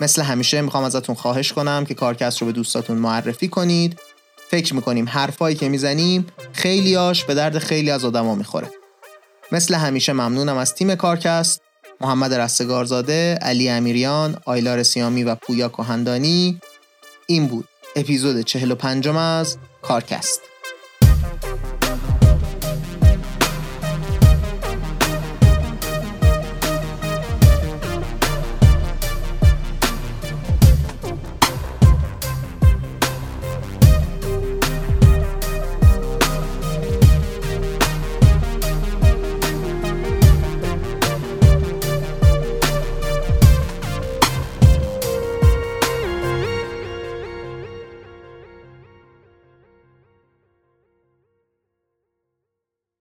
مثل 0.00 0.22
همیشه 0.22 0.60
می‌خوام 0.60 0.84
ازتون 0.84 1.14
خواهش 1.14 1.52
کنم 1.52 1.84
که 1.84 1.94
کارکست 1.94 2.40
رو 2.40 2.46
به 2.46 2.52
دوستاتون 2.52 2.98
معرفی 2.98 3.48
کنید. 3.48 4.00
فکر 4.50 4.74
می‌کنیم 4.74 5.08
حرفایی 5.08 5.56
که 5.56 5.68
می‌زنیم 5.68 6.26
خیلیاش 6.52 7.24
به 7.24 7.34
درد 7.34 7.58
خیلی 7.58 7.90
از 7.90 8.04
آدما 8.04 8.34
می‌خوره. 8.34 8.70
مثل 9.52 9.74
همیشه 9.74 10.12
ممنونم 10.12 10.56
از 10.56 10.74
تیم 10.74 10.94
کارکست. 10.94 11.60
محمد 12.00 12.34
رستگارزاده، 12.34 13.38
علی 13.42 13.68
امیریان، 13.68 14.36
آیلار 14.44 14.82
سیامی 14.82 15.24
و 15.24 15.34
پویا 15.34 15.68
کهندانی. 15.68 16.60
این 17.26 17.46
بود 17.46 17.68
اپیزود 17.96 18.40
45 18.40 19.08
از 19.08 19.56
کارکست. 19.82 20.40